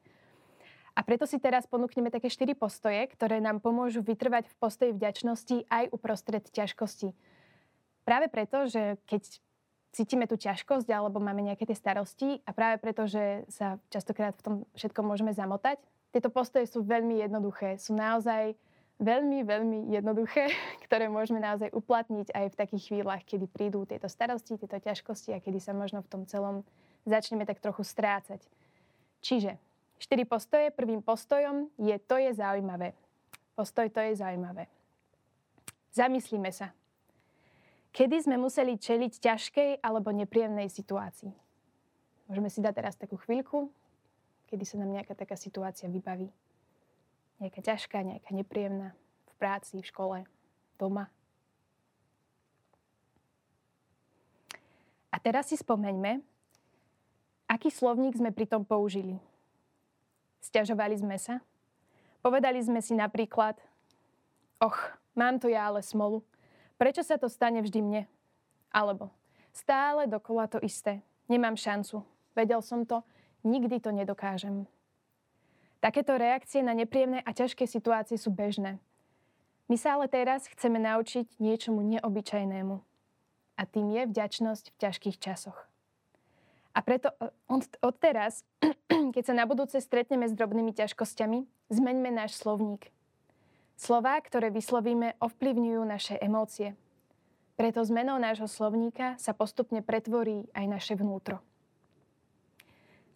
A 0.97 1.05
preto 1.05 1.23
si 1.23 1.39
teraz 1.39 1.63
ponúkneme 1.63 2.11
také 2.11 2.27
štyri 2.27 2.57
postoje, 2.57 3.07
ktoré 3.07 3.39
nám 3.39 3.63
pomôžu 3.63 4.03
vytrvať 4.03 4.51
v 4.51 4.55
postoji 4.59 4.91
vďačnosti 4.91 5.69
aj 5.71 5.95
uprostred 5.95 6.43
ťažkosti. 6.51 7.13
Práve 8.03 8.27
preto, 8.27 8.67
že 8.67 8.99
keď 9.07 9.21
cítime 9.95 10.25
tú 10.27 10.35
ťažkosť 10.35 10.89
alebo 10.91 11.23
máme 11.23 11.45
nejaké 11.45 11.69
tie 11.69 11.77
starosti 11.77 12.43
a 12.43 12.51
práve 12.51 12.81
preto, 12.83 13.07
že 13.07 13.45
sa 13.47 13.79
častokrát 13.93 14.35
v 14.37 14.43
tom 14.43 14.55
všetkom 14.75 15.05
môžeme 15.05 15.31
zamotať, 15.31 15.79
tieto 16.11 16.33
postoje 16.33 16.65
sú 16.65 16.81
veľmi 16.81 17.21
jednoduché. 17.21 17.77
Sú 17.77 17.93
naozaj 17.93 18.57
veľmi, 18.97 19.45
veľmi 19.45 19.79
jednoduché, 19.93 20.51
ktoré 20.85 21.09
môžeme 21.09 21.41
naozaj 21.41 21.73
uplatniť 21.73 22.33
aj 22.33 22.45
v 22.53 22.59
takých 22.59 22.83
chvíľach, 22.91 23.23
kedy 23.23 23.45
prídu 23.49 23.85
tieto 23.85 24.09
starosti, 24.09 24.57
tieto 24.57 24.77
ťažkosti 24.77 25.33
a 25.33 25.41
kedy 25.41 25.61
sa 25.61 25.73
možno 25.73 26.01
v 26.01 26.09
tom 26.09 26.21
celom 26.25 26.65
začneme 27.05 27.47
tak 27.47 27.61
trochu 27.63 27.85
strácať. 27.85 28.43
Čiže 29.21 29.57
štyri 29.97 30.27
postoje. 30.27 30.69
Prvým 30.73 31.01
postojom 31.01 31.71
je 31.79 31.95
to 32.03 32.17
je 32.21 32.31
zaujímavé. 32.35 32.93
postoj 33.57 33.89
to 33.89 34.01
je 34.01 34.13
zaujímavé. 34.21 34.69
Zamyslíme 35.97 36.53
sa. 36.53 36.69
Kedy 37.89 38.29
sme 38.29 38.37
museli 38.37 38.77
čeliť 38.77 39.17
ťažkej 39.17 39.69
alebo 39.81 40.13
nepríjemnej 40.13 40.69
situácii? 40.69 41.33
Môžeme 42.29 42.53
si 42.53 42.61
dať 42.61 42.73
teraz 42.77 42.93
takú 42.93 43.17
chvíľku, 43.17 43.73
kedy 44.51 44.63
sa 44.67 44.77
nám 44.77 44.93
nejaká 44.93 45.17
taká 45.17 45.33
situácia 45.33 45.89
vybaví. 45.89 46.29
Nejaká 47.37 47.61
ťažká, 47.61 48.01
nejaká 48.01 48.33
nepríjemná. 48.33 48.97
V 49.29 49.33
práci, 49.37 49.77
v 49.77 49.85
škole, 49.85 50.17
doma. 50.81 51.09
A 55.13 55.21
teraz 55.21 55.49
si 55.49 55.57
spomeňme, 55.57 56.21
aký 57.49 57.73
slovník 57.73 58.17
sme 58.17 58.29
pri 58.29 58.45
tom 58.45 58.61
použili. 58.61 59.17
Sťažovali 60.41 60.95
sme 60.97 61.17
sa. 61.17 61.41
Povedali 62.21 62.61
sme 62.61 62.81
si 62.81 62.93
napríklad, 62.93 63.57
och, 64.61 64.77
mám 65.17 65.41
to 65.41 65.49
ja 65.49 65.69
ale 65.69 65.81
smolu. 65.81 66.21
Prečo 66.77 67.01
sa 67.01 67.17
to 67.17 67.29
stane 67.29 67.61
vždy 67.61 67.81
mne? 67.81 68.03
Alebo 68.69 69.09
stále 69.57 70.05
dokola 70.05 70.45
to 70.45 70.61
isté. 70.61 71.01
Nemám 71.25 71.57
šancu. 71.57 72.05
Vedel 72.37 72.61
som 72.61 72.85
to, 72.85 73.01
nikdy 73.41 73.81
to 73.81 73.89
nedokážem. 73.89 74.69
Takéto 75.77 76.17
reakcie 76.17 76.65
na 76.65 76.73
nepríjemné 76.73 77.21
a 77.21 77.31
ťažké 77.33 77.69
situácie 77.69 78.17
sú 78.17 78.33
bežné. 78.33 78.81
My 79.67 79.75
sa 79.75 79.99
ale 79.99 80.07
teraz 80.07 80.47
chceme 80.47 80.79
naučiť 80.79 81.37
niečomu 81.37 81.83
neobyčajnému 81.85 82.75
a 83.57 83.61
tým 83.65 83.87
je 83.91 84.03
vďačnosť 84.07 84.65
v 84.73 84.79
ťažkých 84.79 85.17
časoch. 85.19 85.57
A 86.77 86.79
preto 86.85 87.09
e, 87.17 87.33
od, 87.49 87.65
od 87.81 87.95
teraz, 87.97 88.45
keď 89.15 89.23
sa 89.25 89.33
na 89.33 89.49
budúce 89.49 89.81
stretneme 89.81 90.29
s 90.29 90.37
drobnými 90.37 90.77
ťažkosťami, 90.77 91.73
zmeňme 91.73 92.09
náš 92.13 92.37
slovník. 92.37 92.93
Slová, 93.77 94.17
ktoré 94.21 94.53
vyslovíme, 94.53 95.17
ovplyvňujú 95.17 95.81
naše 95.85 96.15
emócie. 96.21 96.77
Preto 97.57 97.81
zmenou 97.81 98.21
nášho 98.21 98.45
slovníka 98.45 99.17
sa 99.17 99.33
postupne 99.33 99.81
pretvorí 99.81 100.45
aj 100.53 100.65
naše 100.69 100.93
vnútro. 100.93 101.41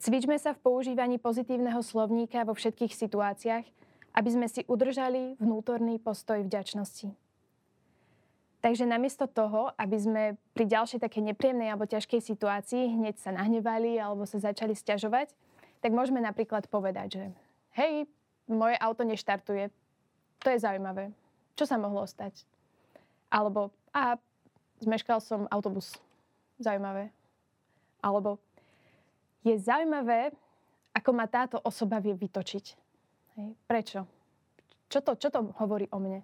Cvičme 0.01 0.33
sa 0.41 0.57
v 0.57 0.65
používaní 0.65 1.21
pozitívneho 1.21 1.77
slovníka 1.85 2.41
vo 2.41 2.57
všetkých 2.57 2.89
situáciách, 2.89 3.65
aby 4.17 4.29
sme 4.33 4.49
si 4.49 4.65
udržali 4.65 5.37
vnútorný 5.37 6.01
postoj 6.01 6.41
vďačnosti. 6.41 7.13
Takže 8.65 8.89
namiesto 8.89 9.29
toho, 9.29 9.69
aby 9.77 9.97
sme 10.01 10.23
pri 10.57 10.65
ďalšej 10.65 11.05
také 11.05 11.21
nepríjemnej 11.21 11.69
alebo 11.69 11.85
ťažkej 11.85 12.17
situácii 12.17 12.97
hneď 12.97 13.21
sa 13.21 13.29
nahnevali 13.29 14.01
alebo 14.01 14.25
sa 14.25 14.41
začali 14.41 14.73
stiažovať, 14.73 15.37
tak 15.85 15.93
môžeme 15.93 16.17
napríklad 16.17 16.65
povedať, 16.65 17.07
že 17.21 17.23
hej, 17.77 18.09
moje 18.49 18.81
auto 18.81 19.05
neštartuje. 19.05 19.69
To 20.41 20.47
je 20.49 20.61
zaujímavé. 20.65 21.13
Čo 21.53 21.69
sa 21.69 21.77
mohlo 21.77 22.09
stať? 22.09 22.41
Alebo 23.29 23.69
a 23.93 24.17
zmeškal 24.81 25.21
som 25.21 25.45
autobus. 25.53 26.01
Zaujímavé. 26.57 27.13
Alebo 28.01 28.41
je 29.41 29.55
zaujímavé, 29.57 30.33
ako 30.93 31.09
ma 31.15 31.25
táto 31.25 31.57
osoba 31.63 31.97
vie 31.97 32.13
vytočiť. 32.13 32.65
Hej. 33.39 33.49
Prečo? 33.65 33.99
Čo 34.91 34.99
to, 35.01 35.11
čo 35.15 35.31
to 35.31 35.55
hovorí 35.57 35.87
o 35.89 35.97
mne? 35.97 36.19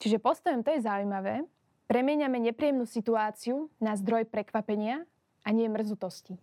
Čiže 0.00 0.20
postojom 0.20 0.64
to 0.64 0.72
je 0.76 0.84
zaujímavé. 0.84 1.44
Premieňame 1.90 2.38
nepríjemnú 2.38 2.86
situáciu 2.86 3.68
na 3.82 3.96
zdroj 3.98 4.28
prekvapenia 4.30 5.02
a 5.42 5.48
nie 5.50 5.66
mrzutosti. 5.66 6.38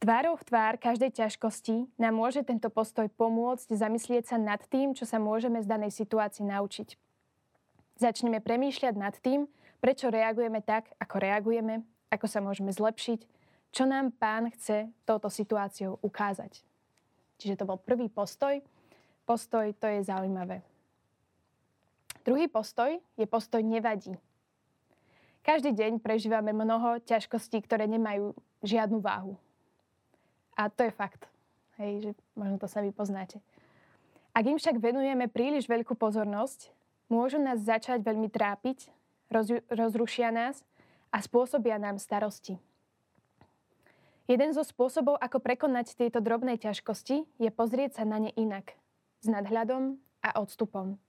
Tvárou 0.00 0.32
v 0.36 0.46
tvár 0.48 0.80
každej 0.80 1.12
ťažkosti 1.12 1.92
nám 2.00 2.16
môže 2.16 2.40
tento 2.40 2.72
postoj 2.72 3.04
pomôcť 3.20 3.68
zamyslieť 3.76 4.32
sa 4.32 4.36
nad 4.40 4.60
tým, 4.72 4.96
čo 4.96 5.04
sa 5.04 5.20
môžeme 5.20 5.60
z 5.60 5.68
danej 5.68 5.92
situácii 5.92 6.44
naučiť. 6.48 6.96
Začneme 8.00 8.40
premýšľať 8.40 8.94
nad 8.96 9.12
tým, 9.20 9.44
prečo 9.76 10.08
reagujeme 10.08 10.64
tak, 10.64 10.88
ako 10.96 11.16
reagujeme, 11.20 11.84
ako 12.08 12.26
sa 12.32 12.40
môžeme 12.40 12.72
zlepšiť, 12.72 13.20
čo 13.70 13.86
nám 13.86 14.10
pán 14.14 14.50
chce 14.50 14.90
touto 15.06 15.30
situáciou 15.30 15.98
ukázať. 16.02 16.62
Čiže 17.38 17.56
to 17.56 17.64
bol 17.64 17.78
prvý 17.78 18.10
postoj. 18.10 18.60
Postoj 19.24 19.72
to 19.78 19.86
je 19.86 20.04
zaujímavé. 20.04 20.60
Druhý 22.26 22.50
postoj 22.50 23.00
je 23.16 23.26
postoj 23.26 23.62
nevadí. 23.64 24.12
Každý 25.40 25.72
deň 25.72 26.04
prežívame 26.04 26.52
mnoho 26.52 27.00
ťažkostí, 27.00 27.64
ktoré 27.64 27.88
nemajú 27.88 28.36
žiadnu 28.60 29.00
váhu. 29.00 29.40
A 30.52 30.68
to 30.68 30.84
je 30.84 30.92
fakt. 30.92 31.24
Hej, 31.80 31.92
že 32.04 32.10
možno 32.36 32.60
to 32.60 32.68
sa 32.68 32.84
vy 32.84 32.92
poznáte. 32.92 33.40
Ak 34.36 34.44
im 34.44 34.60
však 34.60 34.76
venujeme 34.76 35.32
príliš 35.32 35.64
veľkú 35.64 35.96
pozornosť, 35.96 36.68
môžu 37.08 37.40
nás 37.40 37.64
začať 37.64 38.04
veľmi 38.04 38.28
trápiť, 38.28 38.92
roz, 39.32 39.48
rozrušia 39.72 40.28
nás 40.28 40.60
a 41.08 41.24
spôsobia 41.24 41.80
nám 41.80 41.96
starosti. 41.96 42.60
Jeden 44.30 44.54
zo 44.54 44.62
spôsobov, 44.62 45.18
ako 45.18 45.42
prekonať 45.42 45.98
tieto 45.98 46.22
drobné 46.22 46.54
ťažkosti, 46.54 47.26
je 47.42 47.50
pozrieť 47.50 47.98
sa 47.98 48.06
na 48.06 48.22
ne 48.22 48.30
inak, 48.38 48.78
s 49.18 49.26
nadhľadom 49.26 49.98
a 50.22 50.38
odstupom. 50.38 51.02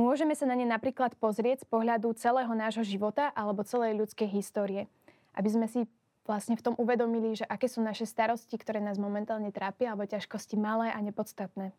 Môžeme 0.00 0.32
sa 0.32 0.48
na 0.48 0.56
ne 0.56 0.64
napríklad 0.64 1.20
pozrieť 1.20 1.62
z 1.62 1.66
pohľadu 1.68 2.16
celého 2.16 2.48
nášho 2.56 2.80
života 2.80 3.28
alebo 3.36 3.60
celej 3.60 4.00
ľudskej 4.00 4.40
histórie, 4.40 4.88
aby 5.36 5.48
sme 5.52 5.68
si 5.68 5.84
vlastne 6.24 6.56
v 6.56 6.64
tom 6.64 6.72
uvedomili, 6.80 7.36
že 7.36 7.44
aké 7.44 7.68
sú 7.68 7.84
naše 7.84 8.08
starosti, 8.08 8.56
ktoré 8.56 8.80
nás 8.80 8.96
momentálne 8.96 9.52
trápia, 9.52 9.92
alebo 9.92 10.08
ťažkosti 10.08 10.56
malé 10.56 10.96
a 10.96 10.98
nepodstatné. 11.04 11.76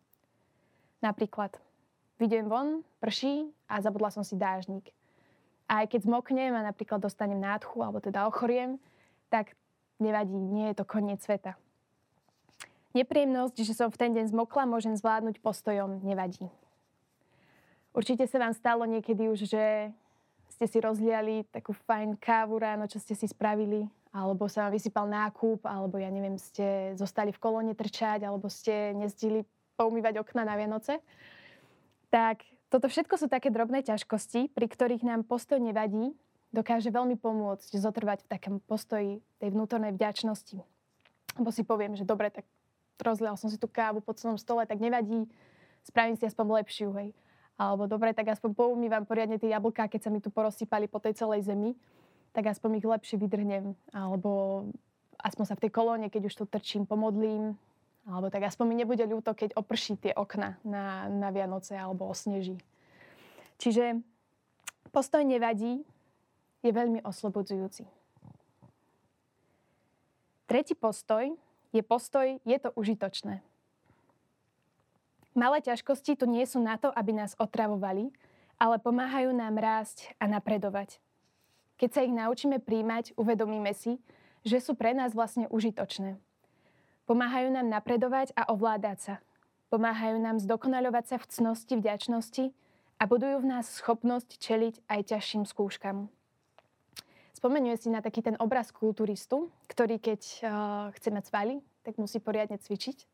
Napríklad, 1.02 1.58
vidím 2.22 2.46
von, 2.46 2.86
prší 3.02 3.50
a 3.66 3.82
zabudla 3.82 4.14
som 4.14 4.22
si 4.22 4.38
dážnik. 4.38 4.94
A 5.66 5.82
aj 5.82 5.98
keď 5.98 6.06
zmoknem 6.06 6.54
a 6.54 6.62
napríklad 6.62 7.02
dostanem 7.02 7.42
nádchu, 7.42 7.82
alebo 7.82 7.98
teda 7.98 8.30
ochoriem, 8.30 8.78
tak 9.34 9.58
nevadí, 10.00 10.36
nie 10.36 10.72
je 10.72 10.76
to 10.82 10.86
koniec 10.88 11.22
sveta. 11.24 11.56
Nepríjemnosť, 12.96 13.56
že 13.60 13.76
som 13.76 13.92
v 13.92 14.00
ten 14.00 14.12
deň 14.16 14.32
zmokla, 14.32 14.64
môžem 14.64 14.96
zvládnuť 14.96 15.44
postojom 15.44 16.00
nevadí. 16.08 16.48
Určite 17.92 18.28
sa 18.28 18.40
vám 18.40 18.56
stalo 18.56 18.88
niekedy 18.88 19.28
už, 19.32 19.48
že 19.48 19.92
ste 20.52 20.66
si 20.68 20.80
rozliali 20.80 21.44
takú 21.52 21.76
fajn 21.76 22.16
kávu 22.16 22.56
ráno, 22.56 22.88
čo 22.88 23.00
ste 23.00 23.12
si 23.12 23.28
spravili, 23.28 23.88
alebo 24.16 24.48
sa 24.48 24.68
vám 24.68 24.80
vysypal 24.80 25.08
nákup, 25.12 25.68
alebo 25.68 26.00
ja 26.00 26.08
neviem, 26.08 26.40
ste 26.40 26.96
zostali 26.96 27.36
v 27.36 27.42
kolóne 27.44 27.76
trčať, 27.76 28.24
alebo 28.24 28.48
ste 28.48 28.96
nezdili 28.96 29.44
poumývať 29.76 30.24
okna 30.24 30.48
na 30.48 30.56
Vianoce. 30.56 31.04
Tak 32.08 32.48
toto 32.72 32.88
všetko 32.88 33.20
sú 33.20 33.28
také 33.28 33.52
drobné 33.52 33.84
ťažkosti, 33.84 34.56
pri 34.56 34.68
ktorých 34.72 35.04
nám 35.04 35.28
postoj 35.28 35.60
nevadí, 35.60 36.16
dokáže 36.56 36.88
veľmi 36.88 37.20
pomôcť 37.20 37.76
zotrvať 37.76 38.24
v 38.24 38.32
takom 38.32 38.56
postoji 38.64 39.20
tej 39.44 39.52
vnútornej 39.52 39.92
vďačnosti. 39.92 40.64
Lebo 41.36 41.50
si 41.52 41.68
poviem, 41.68 42.00
že 42.00 42.08
dobre, 42.08 42.32
tak 42.32 42.48
rozlial 43.04 43.36
som 43.36 43.52
si 43.52 43.60
tú 43.60 43.68
kávu 43.68 44.00
po 44.00 44.16
celom 44.16 44.40
stole, 44.40 44.64
tak 44.64 44.80
nevadí, 44.80 45.28
spravím 45.84 46.16
si 46.16 46.24
aspoň 46.24 46.64
lepšiu, 46.64 46.96
hej. 46.96 47.12
Alebo 47.56 47.88
dobre, 47.88 48.12
tak 48.16 48.32
aspoň 48.32 48.52
poumývam 48.56 49.04
poriadne 49.08 49.40
tie 49.40 49.52
jablká, 49.52 49.88
keď 49.88 50.08
sa 50.08 50.10
mi 50.12 50.20
tu 50.20 50.32
porozsypali 50.32 50.88
po 50.88 51.00
tej 51.00 51.16
celej 51.16 51.48
zemi, 51.48 51.76
tak 52.36 52.52
aspoň 52.52 52.84
ich 52.84 52.88
lepšie 52.88 53.16
vydrhnem. 53.16 53.76
Alebo 53.96 54.64
aspoň 55.20 55.44
sa 55.48 55.56
v 55.56 55.64
tej 55.68 55.72
kolóne, 55.72 56.08
keď 56.12 56.28
už 56.28 56.36
tu 56.36 56.44
trčím, 56.48 56.84
pomodlím. 56.84 57.56
Alebo 58.06 58.28
tak 58.28 58.44
aspoň 58.44 58.66
mi 58.68 58.76
nebude 58.76 59.08
ľúto, 59.08 59.32
keď 59.32 59.56
oprší 59.56 59.96
tie 59.96 60.12
okna 60.12 60.60
na, 60.68 61.08
na 61.08 61.32
Vianoce 61.32 61.80
alebo 61.80 62.12
osneží. 62.12 62.60
Čiže 63.56 64.04
postoj 64.92 65.24
nevadí, 65.24 65.88
je 66.66 66.74
veľmi 66.74 67.06
oslobodzujúci. 67.06 67.86
Tretí 70.50 70.74
postoj 70.74 71.30
je 71.76 71.84
postoj, 71.84 72.40
je 72.48 72.58
to 72.58 72.72
užitočné. 72.80 73.44
Malé 75.36 75.60
ťažkosti 75.60 76.16
tu 76.16 76.24
nie 76.24 76.48
sú 76.48 76.64
na 76.64 76.80
to, 76.80 76.88
aby 76.96 77.12
nás 77.12 77.36
otravovali, 77.36 78.16
ale 78.56 78.80
pomáhajú 78.80 79.36
nám 79.36 79.60
rásť 79.60 80.16
a 80.16 80.32
napredovať. 80.32 81.04
Keď 81.76 81.90
sa 81.92 82.02
ich 82.08 82.16
naučíme 82.16 82.64
príjmať, 82.64 83.12
uvedomíme 83.20 83.76
si, 83.76 84.00
že 84.48 84.64
sú 84.64 84.80
pre 84.80 84.96
nás 84.96 85.12
vlastne 85.12 85.52
užitočné. 85.52 86.16
Pomáhajú 87.04 87.52
nám 87.52 87.68
napredovať 87.68 88.32
a 88.40 88.48
ovládať 88.48 88.98
sa. 89.04 89.16
Pomáhajú 89.68 90.16
nám 90.24 90.40
zdokonaľovať 90.40 91.04
sa 91.12 91.18
v 91.20 91.28
cnosti 91.28 91.74
vďačnosti 91.76 92.46
a 92.96 93.04
budujú 93.04 93.44
v 93.44 93.50
nás 93.52 93.68
schopnosť 93.68 94.40
čeliť 94.40 94.88
aj 94.88 95.02
ťažším 95.12 95.44
skúškam. 95.44 96.08
Spomenuje 97.46 97.78
si 97.78 97.94
na 97.94 98.02
taký 98.02 98.26
ten 98.26 98.34
obraz 98.42 98.74
kulturistu, 98.74 99.54
ktorý 99.70 100.02
keď 100.02 100.22
uh, 100.42 100.90
chce 100.98 101.14
mať 101.14 101.30
svaly, 101.30 101.62
tak 101.86 102.02
musí 102.02 102.18
poriadne 102.18 102.58
cvičiť. 102.58 103.06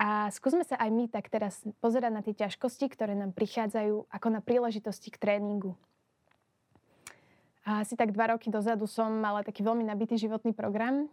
A 0.00 0.32
skúsme 0.32 0.64
sa 0.64 0.80
aj 0.80 0.88
my 0.88 1.04
tak 1.04 1.28
teraz 1.28 1.60
pozerať 1.84 2.12
na 2.16 2.24
tie 2.24 2.32
ťažkosti, 2.32 2.88
ktoré 2.88 3.12
nám 3.12 3.36
prichádzajú 3.36 4.08
ako 4.08 4.28
na 4.32 4.40
príležitosti 4.40 5.12
k 5.12 5.20
tréningu. 5.20 5.76
A 7.68 7.84
asi 7.84 7.92
tak 7.92 8.16
dva 8.16 8.32
roky 8.32 8.48
dozadu 8.48 8.88
som 8.88 9.12
mala 9.12 9.44
taký 9.44 9.68
veľmi 9.68 9.84
nabitý 9.84 10.16
životný 10.16 10.56
program. 10.56 11.04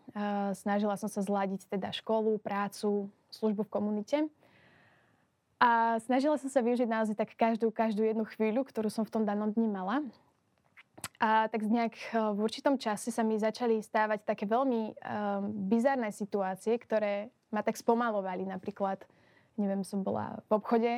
Snažila 0.55 0.95
som 0.95 1.11
sa 1.11 1.19
zladiť 1.19 1.67
teda 1.67 1.91
školu, 1.91 2.39
prácu, 2.39 3.11
službu 3.35 3.67
v 3.67 3.73
komunite. 3.75 4.17
A 5.59 5.99
snažila 6.07 6.39
som 6.39 6.47
sa 6.47 6.63
využiť 6.63 6.87
naozaj 6.87 7.19
tak 7.19 7.35
každú, 7.35 7.67
každú 7.67 8.07
jednu 8.07 8.23
chvíľu, 8.31 8.63
ktorú 8.63 8.87
som 8.87 9.03
v 9.03 9.11
tom 9.11 9.27
danom 9.27 9.51
dni 9.51 9.67
mala. 9.67 10.07
A 11.17 11.49
tak 11.49 11.65
nejak 11.65 11.93
eh, 11.93 12.17
v 12.33 12.39
určitom 12.41 12.77
čase 12.77 13.09
sa 13.09 13.25
mi 13.25 13.41
začali 13.41 13.81
stávať 13.81 14.25
také 14.25 14.45
veľmi 14.45 14.81
um, 14.93 14.95
bizarné 15.69 16.13
situácie, 16.13 16.77
ktoré 16.77 17.33
ma 17.49 17.65
tak 17.65 17.77
spomalovali. 17.77 18.45
Napríklad, 18.45 19.01
neviem, 19.57 19.81
som 19.81 20.05
bola 20.05 20.41
v 20.45 20.51
obchode 20.61 20.93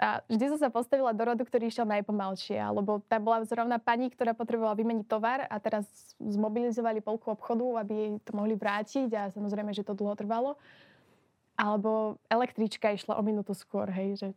a 0.00 0.24
vždy 0.32 0.56
som 0.56 0.58
sa 0.58 0.72
postavila 0.72 1.12
do 1.12 1.20
rodu, 1.20 1.44
ktorý 1.44 1.68
išiel 1.68 1.84
najpomalšie, 1.84 2.56
alebo 2.56 3.04
tam 3.04 3.20
bola 3.20 3.44
zrovna 3.44 3.76
pani, 3.76 4.08
ktorá 4.08 4.32
potrebovala 4.32 4.72
vymeniť 4.72 5.04
tovar 5.04 5.44
a 5.44 5.60
teraz 5.60 5.84
zmobilizovali 6.16 7.04
polku 7.04 7.28
obchodu, 7.28 7.84
aby 7.84 7.92
jej 7.92 8.10
to 8.24 8.32
mohli 8.32 8.56
vrátiť 8.56 9.12
a 9.12 9.22
samozrejme, 9.28 9.76
že 9.76 9.84
to 9.84 9.92
dlho 9.92 10.16
trvalo. 10.16 10.56
Alebo 11.52 12.16
električka 12.32 12.96
išla 12.96 13.20
o 13.20 13.22
minútu 13.22 13.52
skôr, 13.52 13.92
hej, 13.92 14.16
že 14.16 14.28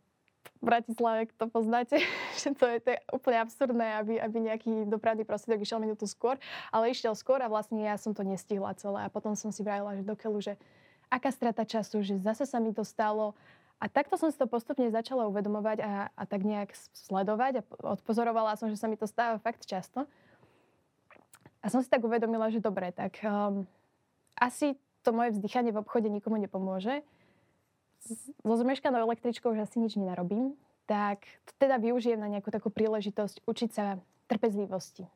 v 0.64 0.70
Bratislave, 0.72 1.28
to 1.36 1.46
poznáte, 1.52 2.00
že 2.40 2.56
to 2.56 2.64
je, 2.64 2.76
to 2.80 2.88
je 2.96 2.98
úplne 3.12 3.38
absurdné, 3.44 4.00
aby, 4.00 4.14
aby 4.16 4.36
nejaký 4.40 4.88
dopravný 4.88 5.28
prostriedok 5.28 5.60
išiel 5.60 5.84
minútu 5.84 6.08
skôr, 6.08 6.40
ale 6.72 6.88
išiel 6.88 7.12
skôr 7.12 7.44
a 7.44 7.52
vlastne 7.52 7.84
ja 7.84 8.00
som 8.00 8.16
to 8.16 8.24
nestihla 8.24 8.72
celé. 8.80 9.04
A 9.04 9.12
potom 9.12 9.36
som 9.36 9.52
si 9.52 9.60
vravila, 9.60 9.92
že 9.92 10.02
dokeľu, 10.08 10.38
že 10.40 10.56
aká 11.12 11.28
strata 11.28 11.68
času, 11.68 12.00
že 12.00 12.16
zase 12.24 12.48
sa 12.48 12.56
mi 12.58 12.72
to 12.72 12.80
stalo. 12.80 13.36
A 13.76 13.92
takto 13.92 14.16
som 14.16 14.32
si 14.32 14.40
to 14.40 14.48
postupne 14.48 14.88
začala 14.88 15.28
uvedomovať 15.28 15.78
a, 15.84 16.08
a 16.16 16.22
tak 16.24 16.40
nejak 16.40 16.72
sledovať 16.96 17.60
a 17.60 17.62
odpozorovala 17.84 18.56
som, 18.56 18.72
že 18.72 18.80
sa 18.80 18.88
mi 18.88 18.96
to 18.96 19.04
stáva 19.04 19.36
fakt 19.36 19.68
často. 19.68 20.08
A 21.60 21.68
som 21.68 21.84
si 21.84 21.92
tak 21.92 22.00
uvedomila, 22.00 22.48
že 22.48 22.64
dobre, 22.64 22.92
tak 22.96 23.20
um, 23.24 23.68
asi 24.40 24.76
to 25.04 25.12
moje 25.12 25.36
vzdychanie 25.36 25.72
v 25.72 25.80
obchode 25.84 26.08
nikomu 26.08 26.40
nepomôže. 26.40 27.04
So 28.04 28.54
zmeškanou 28.60 29.00
električkou 29.08 29.56
už 29.56 29.64
asi 29.64 29.80
nič 29.80 29.96
nenarobím, 29.96 30.52
tak 30.84 31.24
teda 31.56 31.80
využijem 31.80 32.20
na 32.20 32.28
nejakú 32.28 32.52
takú 32.52 32.68
príležitosť 32.68 33.48
učiť 33.48 33.70
sa 33.72 33.96
trpezlivosti. 34.28 35.08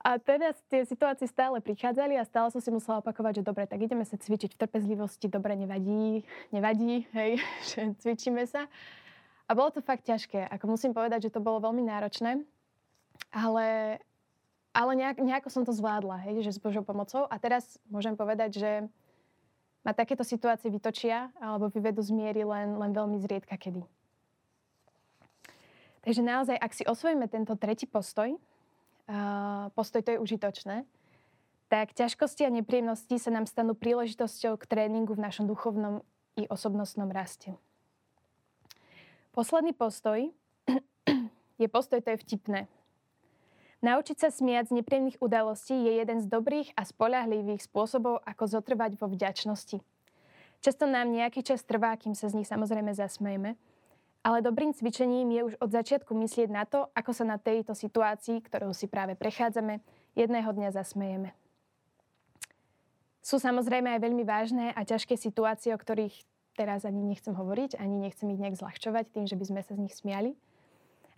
A 0.00 0.16
teraz 0.16 0.56
tie 0.72 0.88
situácie 0.88 1.28
stále 1.28 1.60
prichádzali 1.60 2.16
a 2.16 2.24
stále 2.24 2.48
som 2.48 2.64
si 2.64 2.72
musela 2.72 3.04
opakovať, 3.04 3.44
že 3.44 3.46
dobre, 3.52 3.68
tak 3.68 3.84
ideme 3.84 4.08
sa 4.08 4.16
cvičiť 4.16 4.56
v 4.56 4.60
trpezlivosti, 4.64 5.28
dobre, 5.28 5.52
nevadí, 5.60 6.24
nevadí, 6.56 7.04
hej, 7.12 7.36
že 7.68 7.92
cvičíme 8.00 8.48
sa. 8.48 8.64
A 9.44 9.52
bolo 9.52 9.68
to 9.68 9.84
fakt 9.84 10.08
ťažké. 10.08 10.48
Ako 10.48 10.72
musím 10.72 10.96
povedať, 10.96 11.28
že 11.28 11.34
to 11.36 11.44
bolo 11.44 11.60
veľmi 11.60 11.84
náročné, 11.84 12.40
ale 13.28 13.98
ale 14.70 14.94
nejak, 14.94 15.18
nejako 15.18 15.50
som 15.50 15.66
to 15.66 15.74
zvládla, 15.74 16.30
hej, 16.30 16.46
že 16.46 16.54
s 16.54 16.62
Božou 16.62 16.86
pomocou. 16.86 17.26
A 17.26 17.36
teraz 17.42 17.76
môžem 17.90 18.14
povedať, 18.14 18.62
že 18.62 18.70
ma 19.80 19.96
takéto 19.96 20.24
situácie 20.24 20.68
vytočia 20.68 21.32
alebo 21.40 21.72
vyvedú 21.72 22.04
z 22.04 22.12
miery 22.12 22.44
len, 22.44 22.76
len 22.76 22.92
veľmi 22.92 23.16
zriedka 23.20 23.56
kedy. 23.56 23.84
Takže 26.00 26.24
naozaj, 26.24 26.56
ak 26.56 26.72
si 26.72 26.84
osvojíme 26.88 27.28
tento 27.28 27.52
tretí 27.60 27.84
postoj, 27.84 28.32
uh, 28.32 29.68
postoj 29.76 30.00
to 30.00 30.16
je 30.16 30.22
užitočné, 30.22 30.88
tak 31.68 31.92
ťažkosti 31.92 32.48
a 32.48 32.50
nepríjemnosti 32.50 33.14
sa 33.20 33.30
nám 33.30 33.44
stanú 33.44 33.76
príležitosťou 33.76 34.58
k 34.58 34.64
tréningu 34.64 35.14
v 35.14 35.22
našom 35.28 35.44
duchovnom 35.44 36.02
i 36.40 36.48
osobnostnom 36.48 37.12
raste. 37.12 37.54
Posledný 39.30 39.76
postoj 39.76 40.32
je 41.62 41.68
postoj, 41.70 42.00
to 42.02 42.10
je 42.16 42.18
vtipné. 42.26 42.66
Naučiť 43.80 44.20
sa 44.20 44.28
smiať 44.28 44.68
z 44.68 44.76
nepríjemných 44.76 45.24
udalostí 45.24 45.72
je 45.72 46.04
jeden 46.04 46.20
z 46.20 46.28
dobrých 46.28 46.76
a 46.76 46.84
spolahlivých 46.84 47.64
spôsobov, 47.64 48.20
ako 48.28 48.60
zotrvať 48.60 49.00
vo 49.00 49.08
vďačnosti. 49.08 49.80
Často 50.60 50.84
nám 50.84 51.08
nejaký 51.08 51.40
čas 51.40 51.64
trvá, 51.64 51.96
kým 51.96 52.12
sa 52.12 52.28
z 52.28 52.36
nich 52.36 52.48
samozrejme 52.52 52.92
zasmejeme, 52.92 53.56
ale 54.20 54.44
dobrým 54.44 54.76
cvičením 54.76 55.32
je 55.32 55.40
už 55.48 55.54
od 55.64 55.72
začiatku 55.72 56.12
myslieť 56.12 56.52
na 56.52 56.68
to, 56.68 56.92
ako 56.92 57.16
sa 57.16 57.24
na 57.24 57.40
tejto 57.40 57.72
situácii, 57.72 58.44
ktorou 58.44 58.76
si 58.76 58.84
práve 58.84 59.16
prechádzame, 59.16 59.80
jedného 60.12 60.52
dňa 60.52 60.76
zasmejeme. 60.76 61.32
Sú 63.24 63.40
samozrejme 63.40 63.96
aj 63.96 64.00
veľmi 64.04 64.24
vážne 64.28 64.76
a 64.76 64.84
ťažké 64.84 65.16
situácie, 65.16 65.72
o 65.72 65.80
ktorých 65.80 66.12
teraz 66.52 66.84
ani 66.84 67.00
nechcem 67.00 67.32
hovoriť, 67.32 67.80
ani 67.80 67.96
nechcem 67.96 68.28
ich 68.28 68.40
nejak 68.44 68.60
zľahčovať 68.60 69.08
tým, 69.08 69.24
že 69.24 69.40
by 69.40 69.44
sme 69.48 69.60
sa 69.64 69.72
z 69.72 69.88
nich 69.88 69.96
smiali– 69.96 70.36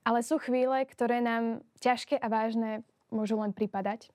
ale 0.03 0.21
sú 0.27 0.39
chvíle, 0.39 0.83
ktoré 0.87 1.23
nám 1.23 1.63
ťažké 1.79 2.19
a 2.19 2.27
vážne 2.27 2.83
môžu 3.11 3.39
len 3.39 3.55
pripadať 3.55 4.11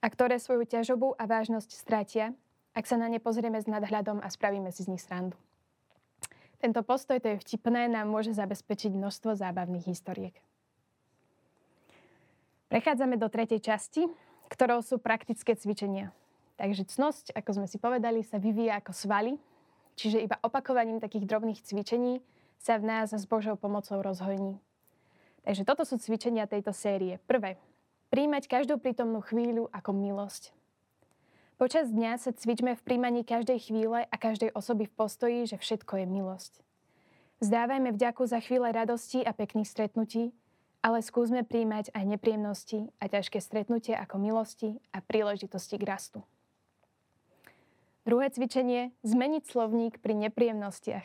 a 0.00 0.06
ktoré 0.08 0.40
svoju 0.40 0.64
ťažobu 0.64 1.16
a 1.16 1.24
vážnosť 1.28 1.70
stratia, 1.76 2.32
ak 2.72 2.84
sa 2.86 2.96
na 2.96 3.08
ne 3.08 3.20
pozrieme 3.20 3.60
s 3.60 3.68
nadhľadom 3.68 4.20
a 4.20 4.28
spravíme 4.28 4.68
si 4.72 4.84
z 4.84 4.92
nich 4.96 5.02
srandu. 5.02 5.36
Tento 6.60 6.84
postoj, 6.84 7.16
to 7.20 7.32
je 7.32 7.40
vtipné, 7.40 7.88
nám 7.88 8.12
môže 8.12 8.36
zabezpečiť 8.36 8.92
množstvo 8.92 9.32
zábavných 9.32 9.88
historiek. 9.88 10.36
Prechádzame 12.68 13.16
do 13.16 13.32
tretej 13.32 13.64
časti, 13.64 14.06
ktorou 14.52 14.84
sú 14.84 15.00
praktické 15.00 15.56
cvičenia. 15.56 16.12
Takže 16.60 16.84
cnosť, 16.84 17.32
ako 17.32 17.50
sme 17.56 17.66
si 17.66 17.80
povedali, 17.80 18.20
sa 18.20 18.36
vyvíja 18.36 18.76
ako 18.76 18.92
svaly, 18.92 19.40
čiže 19.96 20.20
iba 20.20 20.36
opakovaním 20.44 21.00
takých 21.00 21.24
drobných 21.24 21.64
cvičení 21.64 22.20
sa 22.60 22.76
v 22.76 22.84
nás 22.84 23.16
s 23.16 23.24
Božou 23.24 23.56
pomocou 23.56 24.04
rozhojní. 24.04 24.60
Takže 25.44 25.64
toto 25.64 25.88
sú 25.88 25.96
cvičenia 25.96 26.44
tejto 26.44 26.74
série. 26.74 27.16
Prvé. 27.24 27.56
Príjmať 28.10 28.50
každú 28.50 28.76
prítomnú 28.76 29.22
chvíľu 29.22 29.70
ako 29.70 29.94
milosť. 29.94 30.52
Počas 31.60 31.92
dňa 31.92 32.16
sa 32.16 32.32
cvičme 32.32 32.72
v 32.72 32.84
príjmaní 32.84 33.20
každej 33.20 33.68
chvíle 33.68 34.08
a 34.08 34.14
každej 34.16 34.56
osoby 34.56 34.88
v 34.88 34.96
postoji, 34.96 35.38
že 35.44 35.60
všetko 35.60 36.00
je 36.00 36.06
milosť. 36.08 36.52
Zdávajme 37.44 37.92
vďaku 37.92 38.24
za 38.24 38.40
chvíle 38.40 38.68
radosti 38.72 39.20
a 39.20 39.36
pekných 39.36 39.68
stretnutí, 39.68 40.32
ale 40.80 41.04
skúsme 41.04 41.44
príjmať 41.44 41.92
aj 41.92 42.04
nepríjemnosti 42.04 42.88
a 42.96 43.08
ťažké 43.12 43.44
stretnutie 43.44 43.92
ako 43.92 44.16
milosti 44.16 44.80
a 44.92 45.04
príležitosti 45.04 45.76
k 45.76 45.84
rastu. 45.84 46.20
Druhé 48.08 48.32
cvičenie– 48.32 48.96
zmeniť 49.04 49.44
slovník 49.44 50.00
pri 50.00 50.16
nepríjemnostiach. 50.16 51.04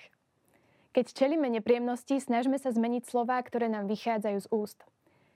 Keď 0.96 1.12
čelíme 1.12 1.52
nepríjemnosti, 1.52 2.24
snažme 2.24 2.56
sa 2.56 2.72
zmeniť 2.72 3.04
slová, 3.04 3.44
ktoré 3.44 3.68
nám 3.68 3.92
vychádzajú 3.92 4.38
z 4.40 4.48
úst. 4.48 4.80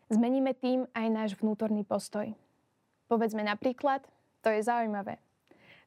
Zmeníme 0.07 0.55
tým 0.55 0.87
aj 0.95 1.07
náš 1.11 1.31
vnútorný 1.35 1.83
postoj. 1.83 2.31
Povedzme 3.11 3.43
napríklad, 3.43 4.07
to 4.39 4.55
je 4.55 4.63
zaujímavé. 4.63 5.19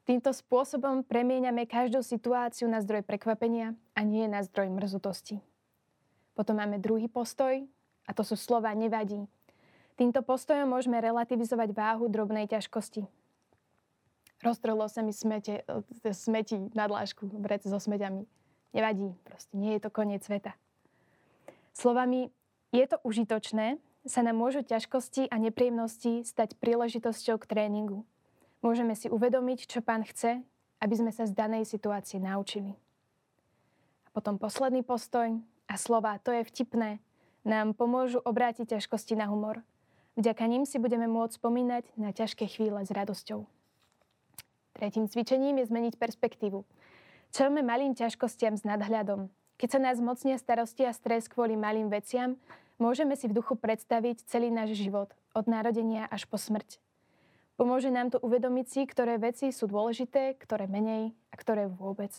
Týmto 0.04 0.28
spôsobom 0.36 1.00
premieňame 1.00 1.64
každú 1.64 2.04
situáciu 2.04 2.68
na 2.68 2.84
zdroj 2.84 3.00
prekvapenia 3.00 3.72
a 3.96 4.04
nie 4.04 4.28
na 4.28 4.44
zdroj 4.44 4.68
mrzutosti. 4.76 5.40
Potom 6.36 6.60
máme 6.60 6.76
druhý 6.76 7.08
postoj 7.08 7.64
a 8.04 8.10
to 8.12 8.28
sú 8.28 8.36
slova 8.36 8.76
nevadí. 8.76 9.24
Týmto 9.96 10.20
postojom 10.20 10.68
môžeme 10.68 11.00
relativizovať 11.00 11.72
váhu 11.72 12.12
drobnej 12.12 12.44
ťažkosti. 12.44 13.08
Roztrhlo 14.44 14.84
sa 14.92 15.00
mi 15.00 15.16
smete, 15.16 15.64
e, 15.64 16.12
smeti 16.12 16.60
na 16.76 16.84
dlášku, 16.92 17.24
vrec 17.40 17.64
so 17.64 17.80
smeťami 17.80 18.28
Nevadí, 18.72 19.12
proste 19.24 19.54
nie 19.56 19.76
je 19.76 19.84
to 19.84 19.90
koniec 19.92 20.24
sveta. 20.24 20.56
Slovami, 21.76 22.32
je 22.72 22.84
to 22.88 22.96
užitočné, 23.04 23.76
sa 24.02 24.20
nám 24.24 24.40
môžu 24.40 24.64
ťažkosti 24.66 25.30
a 25.30 25.36
nepríjemnosti 25.38 26.26
stať 26.26 26.58
príležitosťou 26.58 27.38
k 27.38 27.48
tréningu. 27.48 28.02
Môžeme 28.64 28.96
si 28.98 29.12
uvedomiť, 29.12 29.68
čo 29.68 29.84
pán 29.84 30.02
chce, 30.02 30.42
aby 30.82 30.94
sme 30.98 31.14
sa 31.14 31.28
z 31.28 31.36
danej 31.36 31.68
situácie 31.68 32.18
naučili. 32.18 32.74
A 34.06 34.08
potom 34.10 34.40
posledný 34.40 34.82
postoj 34.82 35.38
a 35.70 35.74
slova, 35.78 36.18
to 36.18 36.34
je 36.34 36.42
vtipné, 36.42 36.98
nám 37.46 37.74
pomôžu 37.74 38.18
obrátiť 38.22 38.78
ťažkosti 38.78 39.14
na 39.18 39.30
humor. 39.30 39.62
Vďaka 40.18 40.44
ním 40.46 40.66
si 40.66 40.76
budeme 40.76 41.08
môcť 41.08 41.38
spomínať 41.38 41.84
na 41.96 42.12
ťažké 42.12 42.44
chvíle 42.50 42.82
s 42.84 42.90
radosťou. 42.92 43.46
Tretím 44.76 45.06
cvičením 45.06 45.62
je 45.62 45.68
zmeniť 45.70 45.94
perspektívu. 45.96 46.66
Čelme 47.32 47.64
malým 47.64 47.96
ťažkostiam 47.96 48.60
s 48.60 48.62
nadhľadom. 48.68 49.32
Keď 49.56 49.68
sa 49.72 49.80
nás 49.80 49.96
mocnia 50.04 50.36
starosti 50.36 50.84
a 50.84 50.92
stres 50.92 51.32
kvôli 51.32 51.56
malým 51.56 51.88
veciam, 51.88 52.36
môžeme 52.76 53.16
si 53.16 53.24
v 53.24 53.40
duchu 53.40 53.56
predstaviť 53.56 54.28
celý 54.28 54.52
náš 54.52 54.76
život, 54.76 55.08
od 55.32 55.48
narodenia 55.48 56.04
až 56.12 56.28
po 56.28 56.36
smrť. 56.36 56.76
Pomôže 57.56 57.88
nám 57.88 58.12
to 58.12 58.20
uvedomiť 58.20 58.66
si, 58.68 58.80
ktoré 58.84 59.16
veci 59.16 59.48
sú 59.48 59.64
dôležité, 59.64 60.36
ktoré 60.44 60.68
menej 60.68 61.16
a 61.32 61.34
ktoré 61.40 61.72
vôbec. 61.72 62.12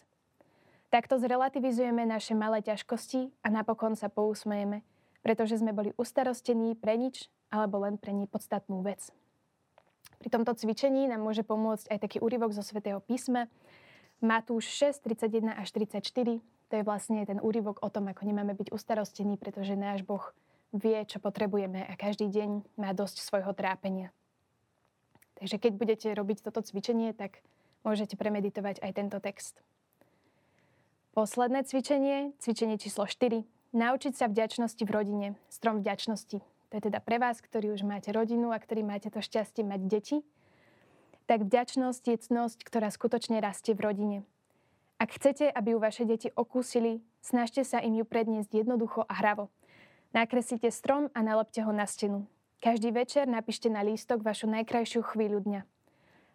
Takto 0.89 1.21
zrelativizujeme 1.21 2.09
naše 2.09 2.33
malé 2.33 2.65
ťažkosti 2.65 3.29
a 3.45 3.53
napokon 3.53 3.93
sa 3.93 4.09
pousmejeme, 4.09 4.81
pretože 5.21 5.61
sme 5.61 5.77
boli 5.77 5.93
ustarostení 5.93 6.73
pre 6.73 6.97
nič 6.97 7.29
alebo 7.53 7.85
len 7.85 8.01
pre 8.01 8.17
nepodstatnú 8.17 8.81
vec. 8.81 9.13
Pri 10.17 10.33
tomto 10.33 10.57
cvičení 10.57 11.05
nám 11.05 11.21
môže 11.21 11.45
pomôcť 11.45 11.93
aj 11.93 12.01
taký 12.01 12.17
úryvok 12.17 12.49
zo 12.49 12.65
svätého 12.65 12.97
písma, 12.97 13.45
Matúš 14.23 14.71
6, 14.79 15.03
31 15.03 15.51
až 15.51 15.67
34, 15.75 16.39
to 16.71 16.73
je 16.79 16.83
vlastne 16.87 17.19
ten 17.27 17.43
úryvok 17.43 17.83
o 17.83 17.91
tom, 17.91 18.07
ako 18.07 18.23
nemáme 18.23 18.55
byť 18.55 18.71
ustarostení, 18.71 19.35
pretože 19.35 19.75
náš 19.75 20.07
Boh 20.07 20.23
vie, 20.71 20.95
čo 21.03 21.19
potrebujeme 21.19 21.83
a 21.83 21.93
každý 21.99 22.31
deň 22.31 22.63
má 22.79 22.95
dosť 22.95 23.19
svojho 23.19 23.51
trápenia. 23.51 24.15
Takže 25.43 25.59
keď 25.59 25.71
budete 25.75 26.07
robiť 26.15 26.39
toto 26.39 26.63
cvičenie, 26.63 27.11
tak 27.11 27.43
môžete 27.83 28.15
premeditovať 28.15 28.79
aj 28.79 28.91
tento 28.95 29.19
text. 29.19 29.59
Posledné 31.13 31.67
cvičenie, 31.67 32.31
cvičenie 32.39 32.79
číslo 32.79 33.03
4. 33.03 33.43
Naučiť 33.75 34.13
sa 34.15 34.31
vďačnosti 34.31 34.81
v 34.87 34.91
rodine, 34.95 35.27
strom 35.51 35.83
vďačnosti. 35.83 36.39
To 36.41 36.73
je 36.73 36.81
teda 36.89 37.03
pre 37.03 37.19
vás, 37.19 37.37
ktorí 37.43 37.69
už 37.75 37.85
máte 37.85 38.09
rodinu 38.09 38.49
a 38.49 38.57
ktorí 38.57 38.81
máte 38.87 39.11
to 39.11 39.21
šťastie 39.21 39.61
mať 39.61 39.81
deti. 39.83 40.17
Tak 41.25 41.47
vďačnosť 41.47 42.03
je 42.03 42.17
cnosť, 42.19 42.59
ktorá 42.67 42.91
skutočne 42.91 43.39
rastie 43.39 43.71
v 43.71 43.83
rodine. 43.83 44.17
Ak 44.99 45.15
chcete, 45.15 45.47
aby 45.47 45.75
ju 45.75 45.79
vaše 45.79 46.03
deti 46.03 46.31
okúsili, 46.31 47.03
snažte 47.23 47.63
sa 47.63 47.79
im 47.79 47.95
ju 47.95 48.05
predniesť 48.07 48.63
jednoducho 48.63 49.03
a 49.07 49.13
hravo. 49.15 49.47
Nakreslite 50.11 50.69
strom 50.69 51.09
a 51.15 51.19
nalepte 51.23 51.63
ho 51.63 51.71
na 51.71 51.87
stenu. 51.87 52.27
Každý 52.63 52.95
večer 52.95 53.27
napíšte 53.27 53.67
na 53.67 53.83
lístok 53.83 54.23
vašu 54.23 54.47
najkrajšiu 54.47 55.03
chvíľu 55.03 55.43
dňa. 55.43 55.61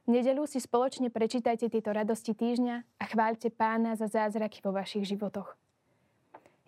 V 0.04 0.08
nedelu 0.08 0.44
si 0.48 0.60
spoločne 0.60 1.12
prečítajte 1.12 1.68
tieto 1.68 1.92
radosti 1.92 2.32
týždňa 2.32 2.76
a 3.00 3.04
chváľte 3.08 3.52
pána 3.52 3.96
za 3.96 4.08
zázraky 4.08 4.64
vo 4.64 4.72
vašich 4.72 5.04
životoch. 5.04 5.56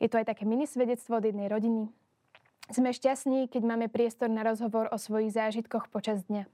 Je 0.01 0.09
to 0.09 0.21
aj 0.21 0.33
také 0.33 0.49
mini 0.49 0.65
svedectvo 0.65 1.21
od 1.21 1.25
jednej 1.29 1.49
rodiny, 1.49 1.93
sme 2.71 2.95
šťastní, 2.95 3.51
keď 3.51 3.63
máme 3.67 3.91
priestor 3.91 4.31
na 4.31 4.47
rozhovor 4.47 4.87
o 4.95 4.97
svojich 4.97 5.35
zážitkoch 5.35 5.91
počas 5.91 6.23
dňa. 6.31 6.47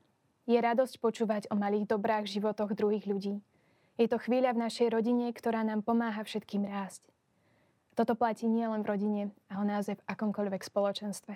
Je 0.46 0.54
radosť 0.54 1.02
počúvať 1.02 1.42
o 1.50 1.58
malých 1.58 1.90
dobrách 1.90 2.30
životoch 2.30 2.78
druhých 2.78 3.10
ľudí. 3.10 3.42
Je 3.98 4.06
to 4.06 4.22
chvíľa 4.22 4.54
v 4.54 4.62
našej 4.70 4.94
rodine, 4.94 5.34
ktorá 5.34 5.66
nám 5.66 5.82
pomáha 5.82 6.22
všetkým 6.22 6.62
rásť. 6.70 7.02
Toto 7.98 8.14
platí 8.14 8.46
nielen 8.46 8.86
v 8.86 8.90
rodine, 8.94 9.22
ale 9.50 9.64
naozaj 9.66 9.98
v 9.98 10.06
akomkoľvek 10.06 10.62
spoločenstve. 10.62 11.34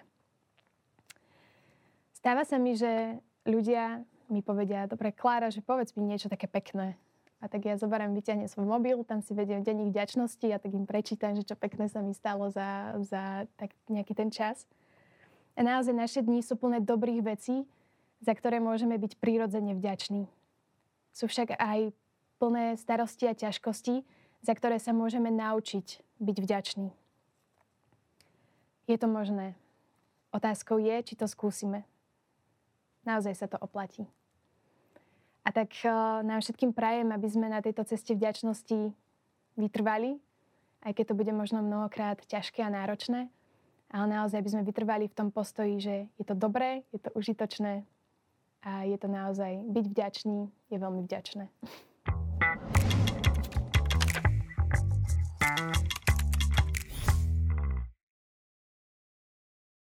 Stáva 2.14 2.44
sa 2.44 2.60
mi, 2.60 2.76
že 2.76 3.18
ľudia 3.48 4.04
mi 4.30 4.46
povedia, 4.46 4.86
dobre, 4.86 5.10
Klára, 5.10 5.50
že 5.50 5.64
povedz 5.64 5.96
mi 5.98 6.06
niečo 6.06 6.30
také 6.30 6.46
pekné. 6.46 6.94
A 7.40 7.48
tak 7.48 7.64
ja 7.64 7.80
zoberiem, 7.80 8.12
vyťahnem 8.12 8.46
svoj 8.46 8.68
mobil, 8.68 9.00
tam 9.08 9.24
si 9.24 9.32
vediem 9.32 9.64
denník 9.64 9.96
vďačnosti 9.96 10.44
a 10.52 10.60
tak 10.60 10.70
im 10.76 10.84
prečítam, 10.84 11.32
že 11.32 11.42
čo 11.42 11.56
pekné 11.56 11.88
sa 11.88 12.04
mi 12.04 12.12
stalo 12.12 12.52
za, 12.52 12.94
za 13.00 13.48
tak 13.56 13.72
nejaký 13.88 14.12
ten 14.12 14.28
čas. 14.28 14.68
A 15.56 15.64
naozaj 15.64 15.96
naše 15.96 16.20
dni 16.20 16.44
sú 16.44 16.60
plné 16.60 16.84
dobrých 16.84 17.24
vecí, 17.24 17.64
za 18.20 18.32
ktoré 18.36 18.60
môžeme 18.60 18.96
byť 19.00 19.16
prírodzene 19.16 19.72
vďační. 19.74 20.28
Sú 21.10 21.26
však 21.26 21.56
aj 21.56 21.90
plné 22.40 22.76
starosti 22.76 23.28
a 23.28 23.34
ťažkosti, 23.36 24.04
za 24.40 24.52
ktoré 24.56 24.80
sa 24.80 24.96
môžeme 24.96 25.28
naučiť 25.28 26.00
byť 26.20 26.36
vďační. 26.40 26.88
Je 28.88 28.96
to 28.96 29.08
možné. 29.08 29.56
Otázkou 30.32 30.78
je, 30.78 30.96
či 31.04 31.14
to 31.16 31.26
skúsime. 31.28 31.84
Naozaj 33.04 33.34
sa 33.34 33.46
to 33.48 33.56
oplatí. 33.60 34.06
A 35.44 35.50
tak 35.56 35.72
uh, 35.82 36.20
nám 36.20 36.44
všetkým 36.44 36.76
prajem, 36.76 37.10
aby 37.10 37.28
sme 37.28 37.48
na 37.48 37.64
tejto 37.64 37.82
ceste 37.88 38.12
vďačnosti 38.12 38.92
vytrvali, 39.56 40.20
aj 40.84 40.92
keď 40.96 41.04
to 41.12 41.18
bude 41.18 41.32
možno 41.32 41.64
mnohokrát 41.64 42.20
ťažké 42.28 42.60
a 42.60 42.72
náročné, 42.72 43.32
ale 43.90 44.06
naozaj 44.06 44.40
by 44.40 44.48
sme 44.52 44.62
vytrvali 44.68 45.08
v 45.08 45.16
tom 45.16 45.28
postoji, 45.32 45.80
že 45.80 45.94
je 46.20 46.24
to 46.24 46.36
dobré, 46.36 46.84
je 46.92 47.00
to 47.00 47.10
užitočné 47.16 47.84
a 48.62 48.84
je 48.84 48.96
to 48.98 49.08
naozaj 49.08 49.60
byť 49.72 49.84
vďačný, 49.88 50.38
je 50.70 50.76
veľmi 50.78 51.02
vďačné. 51.08 51.48